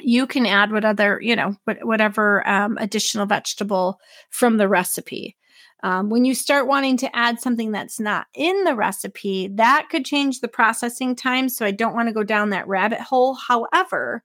you 0.00 0.26
can 0.26 0.46
add 0.46 0.72
what 0.72 0.84
other, 0.84 1.20
you 1.22 1.36
know, 1.36 1.54
whatever 1.82 2.46
um, 2.48 2.78
additional 2.78 3.26
vegetable 3.26 4.00
from 4.30 4.56
the 4.56 4.68
recipe. 4.68 5.36
Um, 5.82 6.08
when 6.08 6.24
you 6.24 6.34
start 6.34 6.66
wanting 6.66 6.96
to 6.98 7.14
add 7.14 7.40
something 7.40 7.70
that's 7.70 8.00
not 8.00 8.26
in 8.34 8.64
the 8.64 8.74
recipe, 8.74 9.48
that 9.48 9.88
could 9.90 10.04
change 10.04 10.40
the 10.40 10.48
processing 10.48 11.14
time. 11.14 11.48
So 11.48 11.66
I 11.66 11.72
don't 11.72 11.94
want 11.94 12.08
to 12.08 12.14
go 12.14 12.24
down 12.24 12.50
that 12.50 12.66
rabbit 12.66 13.00
hole. 13.00 13.34
However, 13.34 14.24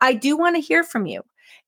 I 0.00 0.14
do 0.14 0.36
want 0.36 0.56
to 0.56 0.62
hear 0.62 0.84
from 0.84 1.06
you. 1.06 1.22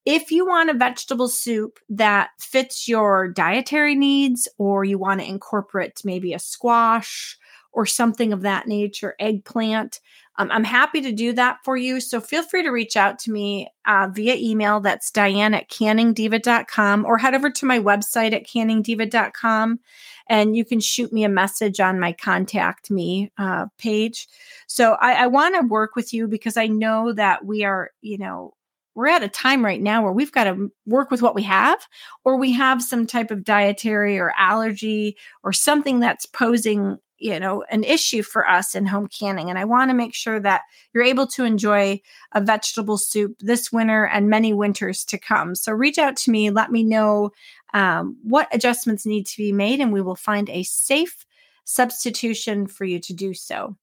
If 0.04 0.30
you 0.30 0.46
want 0.46 0.70
a 0.70 0.74
vegetable 0.74 1.28
soup 1.28 1.78
that 1.88 2.30
fits 2.38 2.86
your 2.86 3.28
dietary 3.28 3.94
needs, 3.94 4.48
or 4.58 4.84
you 4.84 4.98
want 4.98 5.20
to 5.20 5.28
incorporate 5.28 6.00
maybe 6.04 6.32
a 6.32 6.38
squash 6.38 7.36
or 7.72 7.86
something 7.86 8.32
of 8.32 8.42
that 8.42 8.66
nature, 8.66 9.14
eggplant, 9.18 10.00
um, 10.38 10.50
I'm 10.50 10.64
happy 10.64 11.00
to 11.00 11.12
do 11.12 11.32
that 11.34 11.58
for 11.64 11.76
you. 11.76 12.00
So 12.00 12.20
feel 12.20 12.42
free 12.42 12.62
to 12.62 12.70
reach 12.70 12.96
out 12.96 13.18
to 13.20 13.32
me 13.32 13.68
uh, 13.86 14.08
via 14.12 14.34
email. 14.36 14.80
That's 14.80 15.10
diane 15.10 15.54
at 15.54 15.70
canningdiva.com 15.70 17.04
or 17.04 17.18
head 17.18 17.34
over 17.34 17.50
to 17.50 17.66
my 17.66 17.78
website 17.78 18.32
at 18.32 18.46
canningdiva.com 18.46 19.80
and 20.28 20.56
you 20.56 20.64
can 20.64 20.80
shoot 20.80 21.12
me 21.12 21.24
a 21.24 21.28
message 21.28 21.80
on 21.80 22.00
my 22.00 22.12
contact 22.12 22.90
me 22.90 23.30
uh, 23.38 23.66
page. 23.78 24.28
So 24.66 24.94
I, 25.00 25.24
I 25.24 25.26
want 25.28 25.54
to 25.54 25.66
work 25.66 25.96
with 25.96 26.12
you 26.12 26.26
because 26.26 26.56
I 26.56 26.66
know 26.66 27.12
that 27.12 27.44
we 27.44 27.64
are, 27.64 27.90
you 28.02 28.18
know, 28.18 28.54
we're 28.96 29.08
at 29.08 29.22
a 29.22 29.28
time 29.28 29.64
right 29.64 29.80
now 29.80 30.02
where 30.02 30.12
we've 30.12 30.32
got 30.32 30.44
to 30.44 30.72
work 30.86 31.10
with 31.10 31.20
what 31.20 31.34
we 31.34 31.42
have, 31.42 31.86
or 32.24 32.38
we 32.38 32.50
have 32.52 32.82
some 32.82 33.06
type 33.06 33.30
of 33.30 33.44
dietary 33.44 34.18
or 34.18 34.32
allergy 34.38 35.16
or 35.44 35.52
something 35.52 36.00
that's 36.00 36.24
posing, 36.24 36.96
you 37.18 37.40
know, 37.40 37.64
an 37.70 37.84
issue 37.84 38.22
for 38.22 38.48
us 38.48 38.74
in 38.74 38.86
home 38.86 39.08
canning. 39.08 39.48
And 39.50 39.58
I 39.58 39.64
want 39.64 39.90
to 39.90 39.96
make 39.96 40.14
sure 40.14 40.40
that 40.40 40.62
you're 40.92 41.04
able 41.04 41.26
to 41.28 41.44
enjoy 41.44 42.00
a 42.32 42.40
vegetable 42.40 42.98
soup 42.98 43.36
this 43.40 43.72
winter 43.72 44.04
and 44.06 44.28
many 44.28 44.52
winters 44.52 45.04
to 45.06 45.18
come. 45.18 45.54
So 45.54 45.72
reach 45.72 45.98
out 45.98 46.16
to 46.18 46.30
me, 46.30 46.50
let 46.50 46.70
me 46.70 46.82
know 46.82 47.32
um, 47.74 48.16
what 48.22 48.48
adjustments 48.54 49.06
need 49.06 49.26
to 49.26 49.36
be 49.36 49.52
made, 49.52 49.80
and 49.80 49.92
we 49.92 50.00
will 50.00 50.16
find 50.16 50.48
a 50.50 50.62
safe 50.62 51.26
substitution 51.64 52.66
for 52.66 52.84
you 52.84 52.98
to 53.00 53.12
do 53.12 53.34
so. 53.34 53.76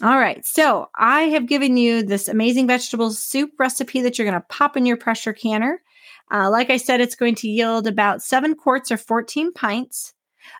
All 0.00 0.18
right, 0.18 0.46
so 0.46 0.88
I 0.94 1.22
have 1.22 1.46
given 1.46 1.76
you 1.76 2.04
this 2.04 2.28
amazing 2.28 2.68
vegetable 2.68 3.10
soup 3.10 3.50
recipe 3.58 4.00
that 4.02 4.16
you're 4.16 4.28
going 4.28 4.40
to 4.40 4.46
pop 4.48 4.76
in 4.76 4.86
your 4.86 4.96
pressure 4.96 5.32
canner. 5.32 5.82
Uh, 6.30 6.48
like 6.50 6.70
I 6.70 6.76
said, 6.76 7.00
it's 7.00 7.16
going 7.16 7.34
to 7.36 7.48
yield 7.48 7.88
about 7.88 8.22
seven 8.22 8.54
quarts 8.54 8.92
or 8.92 8.96
14 8.96 9.52
pints. 9.52 10.14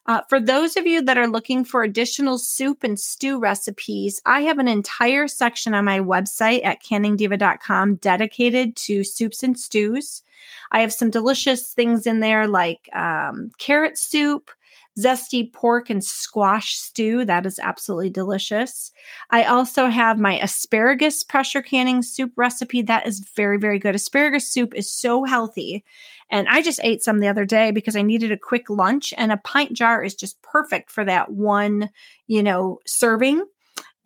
Uh, 0.07 0.23
for 0.29 0.41
those 0.41 0.77
of 0.77 0.87
you 0.87 1.03
that 1.03 1.19
are 1.19 1.29
looking 1.29 1.65
for 1.65 1.83
additional 1.83 2.39
soup 2.39 2.85
and 2.85 2.99
stew 2.99 3.39
recipes, 3.39 4.21
I 4.25 4.43
have 4.43 4.59
an 4.59 4.69
entire 4.69 5.29
section 5.29 5.75
on 5.75 5.85
my 5.85 6.01
website 6.01 6.65
at 6.65 6.83
canningdiva.com 6.83 7.97
dedicated 7.97 8.77
to 8.77 9.05
soups 9.05 9.43
and 9.43 9.59
stews. 9.59 10.23
I 10.71 10.81
have 10.81 10.93
some 10.93 11.11
delicious 11.11 11.73
things 11.73 12.07
in 12.07 12.21
there 12.21 12.47
like 12.47 12.89
um, 12.95 13.51
carrot 13.59 13.99
soup, 13.99 14.51
zesty 14.99 15.53
pork 15.53 15.91
and 15.91 16.05
squash 16.05 16.77
stew. 16.77 17.25
That 17.25 17.47
is 17.47 17.59
absolutely 17.59 18.11
delicious. 18.11 18.91
I 19.31 19.45
also 19.45 19.87
have 19.87 20.19
my 20.19 20.39
asparagus 20.41 21.23
pressure 21.23 21.63
canning 21.63 22.03
soup 22.03 22.33
recipe. 22.37 22.83
That 22.83 23.07
is 23.07 23.21
very, 23.37 23.59
very 23.59 23.79
good. 23.79 23.95
Asparagus 23.95 24.51
soup 24.51 24.75
is 24.75 24.91
so 24.91 25.25
healthy. 25.25 25.85
And 26.31 26.49
I 26.49 26.63
just 26.63 26.81
ate 26.83 27.03
some 27.03 27.21
the 27.21 27.29
other 27.29 27.45
day 27.45 27.71
because 27.71 27.97
I 27.97 28.03
needed 28.03 28.33
a 28.33 28.37
quick 28.37 28.69
lunch, 28.69 29.15
and 29.17 29.33
a 29.33 29.39
pint 29.39 29.73
jar 29.73 30.05
is 30.05 30.15
just 30.15 30.41
perfect 30.43 30.91
for 30.91 31.05
that 31.05 31.31
one, 31.31 31.91
you 32.27 32.43
know, 32.43 32.81
serving 32.87 33.45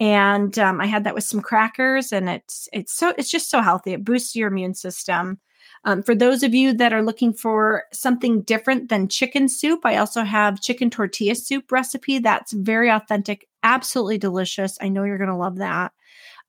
and 0.03 0.59
um, 0.59 0.81
I 0.81 0.87
had 0.87 1.05
that 1.05 1.15
with 1.15 1.23
some 1.23 1.41
crackers, 1.41 2.11
and 2.11 2.29
it's 2.29 2.69
it's 2.73 2.93
so 2.93 3.15
it's 3.17 3.31
just 3.31 3.49
so 3.49 3.61
healthy. 3.61 3.93
It 3.93 4.05
boosts 4.05 4.35
your 4.35 4.49
immune 4.49 4.75
system. 4.75 5.39
Um, 5.85 6.03
for 6.03 6.15
those 6.15 6.43
of 6.43 6.55
you 6.55 6.73
that 6.75 6.93
are 6.93 7.03
looking 7.03 7.33
for 7.33 7.85
something 7.93 8.43
different 8.43 8.89
than 8.89 9.09
chicken 9.09 9.49
soup, 9.49 9.81
I 9.85 9.97
also 9.97 10.23
have 10.23 10.61
chicken 10.61 10.91
tortilla 10.91 11.35
soup 11.35 11.73
recipe. 11.73 12.19
That's 12.19 12.53
very 12.53 12.91
authentic, 12.91 13.49
absolutely 13.63 14.19
delicious. 14.19 14.79
I 14.81 14.89
know 14.89 15.05
you're 15.05 15.19
going 15.19 15.31
to 15.31 15.37
love 15.37 15.57
that. 15.57 15.93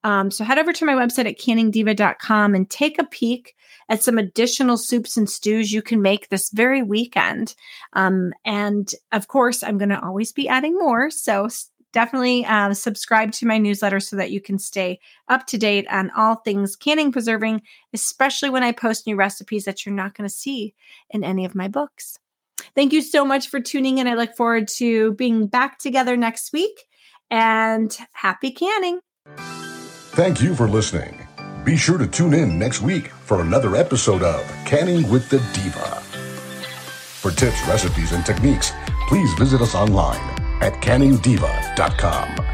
Um, 0.04 0.32
so 0.32 0.44
head 0.44 0.60
over 0.60 0.74
to 0.74 0.86
my 0.86 0.94
website 0.94 1.28
at 1.28 1.40
canningdiva.com 1.40 2.56
and 2.56 2.70
take 2.70 3.00
a 3.00 3.06
peek 3.06 3.56
at 3.90 4.04
some 4.04 4.18
additional 4.18 4.78
soups 4.78 5.18
and 5.18 5.30
stews 5.30 5.72
you 5.72 5.82
can 5.82 6.02
make 6.02 6.30
this 6.30 6.50
very 6.50 6.84
weekend. 6.84 7.56
Um, 7.94 8.34
and 8.44 8.92
of 9.12 9.28
course, 9.28 9.64
I'm 9.64 9.78
going 9.78 9.90
to 9.90 10.04
always 10.04 10.32
be 10.32 10.48
adding 10.48 10.78
more. 10.78 11.10
So 11.10 11.48
definitely 11.94 12.46
uh, 12.46 12.74
subscribe 12.74 13.32
to 13.34 13.46
my 13.46 13.58
newsletter 13.58 14.02
so 14.02 14.18
that 14.18 14.32
you 14.32 14.42
can 14.42 14.60
stay 14.60 15.00
up 15.30 15.48
to 15.48 15.58
date 15.58 15.88
on 15.90 16.12
all 16.18 16.36
things 16.36 16.76
canning 16.76 17.12
preserving, 17.12 17.62
especially 17.94 18.50
when 18.50 18.64
I 18.64 18.74
post 18.74 19.08
new 19.08 19.16
recipes 19.16 19.64
that 19.66 19.86
you're 19.86 19.96
not 19.96 20.16
going 20.16 20.28
to 20.28 20.36
see 20.36 20.74
in 21.10 21.24
any 21.24 21.46
of 21.46 21.56
my 21.56 21.70
books. 21.70 22.18
Thank 22.76 22.92
you 22.92 23.02
so 23.02 23.24
much 23.24 23.48
for 23.48 23.60
tuning 23.60 24.00
in. 24.00 24.08
I 24.08 24.16
look 24.16 24.36
forward 24.36 24.68
to 24.80 25.14
being 25.14 25.48
back 25.48 25.80
together 25.80 26.18
next 26.18 26.52
week 26.52 26.86
and 27.30 27.96
happy 28.12 28.52
canning. 28.52 29.00
Thank 29.36 30.42
you 30.42 30.56
for 30.56 30.68
listening. 30.68 31.28
Be 31.64 31.78
sure 31.78 31.98
to 31.98 32.08
tune 32.08 32.34
in 32.34 32.60
next 32.60 32.82
week 32.82 33.08
for 33.08 33.42
another 33.42 33.76
episode 33.76 34.22
of 34.22 34.46
Canning 34.66 35.10
with 35.10 35.30
the 35.30 35.38
Diva. 35.54 36.02
For 37.22 37.32
tips, 37.32 37.66
recipes, 37.68 38.12
and 38.12 38.26
techniques, 38.26 38.74
please 39.08 39.34
visit 39.36 39.62
us 39.62 39.76
online 39.76 40.43
at 40.64 40.82
canningdiva.com. 40.82 42.53